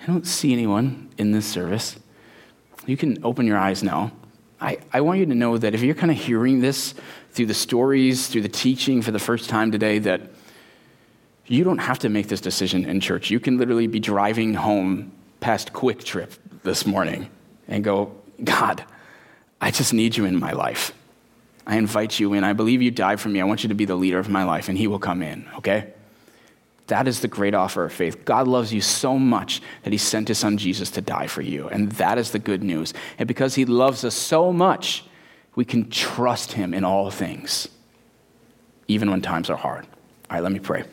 I 0.00 0.06
don't 0.06 0.26
see 0.26 0.52
anyone 0.52 1.10
in 1.18 1.32
this 1.32 1.46
service. 1.46 1.96
You 2.86 2.96
can 2.96 3.18
open 3.24 3.46
your 3.46 3.58
eyes 3.58 3.82
now. 3.82 4.12
I, 4.60 4.78
I 4.92 5.00
want 5.00 5.18
you 5.18 5.26
to 5.26 5.34
know 5.34 5.58
that 5.58 5.74
if 5.74 5.82
you're 5.82 5.94
kind 5.94 6.10
of 6.10 6.16
hearing 6.16 6.60
this 6.60 6.94
through 7.32 7.46
the 7.46 7.54
stories, 7.54 8.28
through 8.28 8.42
the 8.42 8.48
teaching 8.48 9.02
for 9.02 9.10
the 9.10 9.18
first 9.18 9.50
time 9.50 9.72
today, 9.72 9.98
that 10.00 10.30
you 11.46 11.64
don't 11.64 11.78
have 11.78 11.98
to 12.00 12.08
make 12.08 12.28
this 12.28 12.40
decision 12.40 12.84
in 12.84 13.00
church. 13.00 13.30
You 13.30 13.40
can 13.40 13.58
literally 13.58 13.86
be 13.86 14.00
driving 14.00 14.54
home 14.54 15.12
past 15.40 15.72
QuikTrip 15.72 16.30
this 16.62 16.86
morning 16.86 17.30
and 17.68 17.84
go, 17.84 18.12
God, 18.42 18.84
I 19.60 19.70
just 19.70 19.92
need 19.92 20.16
you 20.16 20.24
in 20.24 20.38
my 20.38 20.52
life. 20.52 20.92
I 21.66 21.76
invite 21.76 22.20
you 22.20 22.32
in. 22.32 22.44
I 22.44 22.52
believe 22.52 22.82
you 22.82 22.90
died 22.90 23.20
for 23.20 23.28
me. 23.28 23.40
I 23.40 23.44
want 23.44 23.62
you 23.62 23.68
to 23.68 23.74
be 23.74 23.84
the 23.84 23.96
leader 23.96 24.18
of 24.18 24.28
my 24.28 24.44
life, 24.44 24.68
and 24.68 24.78
He 24.78 24.86
will 24.86 24.98
come 24.98 25.22
in, 25.22 25.48
okay? 25.56 25.92
That 26.86 27.08
is 27.08 27.20
the 27.20 27.28
great 27.28 27.54
offer 27.54 27.84
of 27.84 27.92
faith. 27.92 28.24
God 28.24 28.46
loves 28.46 28.72
you 28.72 28.80
so 28.80 29.18
much 29.18 29.60
that 29.82 29.92
He 29.92 29.98
sent 29.98 30.28
His 30.28 30.38
Son 30.38 30.58
Jesus 30.58 30.90
to 30.92 31.00
die 31.00 31.26
for 31.26 31.42
you, 31.42 31.68
and 31.68 31.90
that 31.92 32.18
is 32.18 32.30
the 32.30 32.38
good 32.38 32.62
news. 32.62 32.94
And 33.18 33.26
because 33.26 33.56
He 33.56 33.64
loves 33.64 34.04
us 34.04 34.14
so 34.14 34.52
much, 34.52 35.04
we 35.56 35.64
can 35.64 35.90
trust 35.90 36.52
Him 36.52 36.72
in 36.72 36.84
all 36.84 37.10
things, 37.10 37.68
even 38.86 39.10
when 39.10 39.22
times 39.22 39.50
are 39.50 39.56
hard. 39.56 39.86
All 40.30 40.36
right, 40.36 40.42
let 40.42 40.52
me 40.52 40.60
pray. 40.60 40.84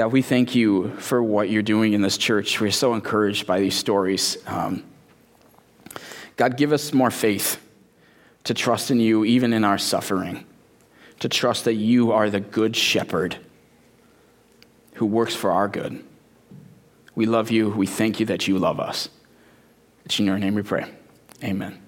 God, 0.00 0.12
we 0.12 0.22
thank 0.22 0.54
you 0.54 0.96
for 0.96 1.22
what 1.22 1.50
you're 1.50 1.60
doing 1.60 1.92
in 1.92 2.00
this 2.00 2.16
church. 2.16 2.58
We're 2.58 2.70
so 2.70 2.94
encouraged 2.94 3.46
by 3.46 3.60
these 3.60 3.74
stories. 3.74 4.38
Um, 4.46 4.82
God, 6.36 6.56
give 6.56 6.72
us 6.72 6.94
more 6.94 7.10
faith 7.10 7.60
to 8.44 8.54
trust 8.54 8.90
in 8.90 8.98
you 8.98 9.26
even 9.26 9.52
in 9.52 9.62
our 9.62 9.76
suffering, 9.76 10.46
to 11.18 11.28
trust 11.28 11.66
that 11.66 11.74
you 11.74 12.12
are 12.12 12.30
the 12.30 12.40
good 12.40 12.74
shepherd 12.74 13.36
who 14.94 15.04
works 15.04 15.34
for 15.34 15.52
our 15.52 15.68
good. 15.68 16.02
We 17.14 17.26
love 17.26 17.50
you. 17.50 17.68
We 17.68 17.86
thank 17.86 18.20
you 18.20 18.24
that 18.24 18.48
you 18.48 18.58
love 18.58 18.80
us. 18.80 19.10
It's 20.06 20.18
in 20.18 20.24
your 20.24 20.38
name 20.38 20.54
we 20.54 20.62
pray. 20.62 20.90
Amen. 21.44 21.78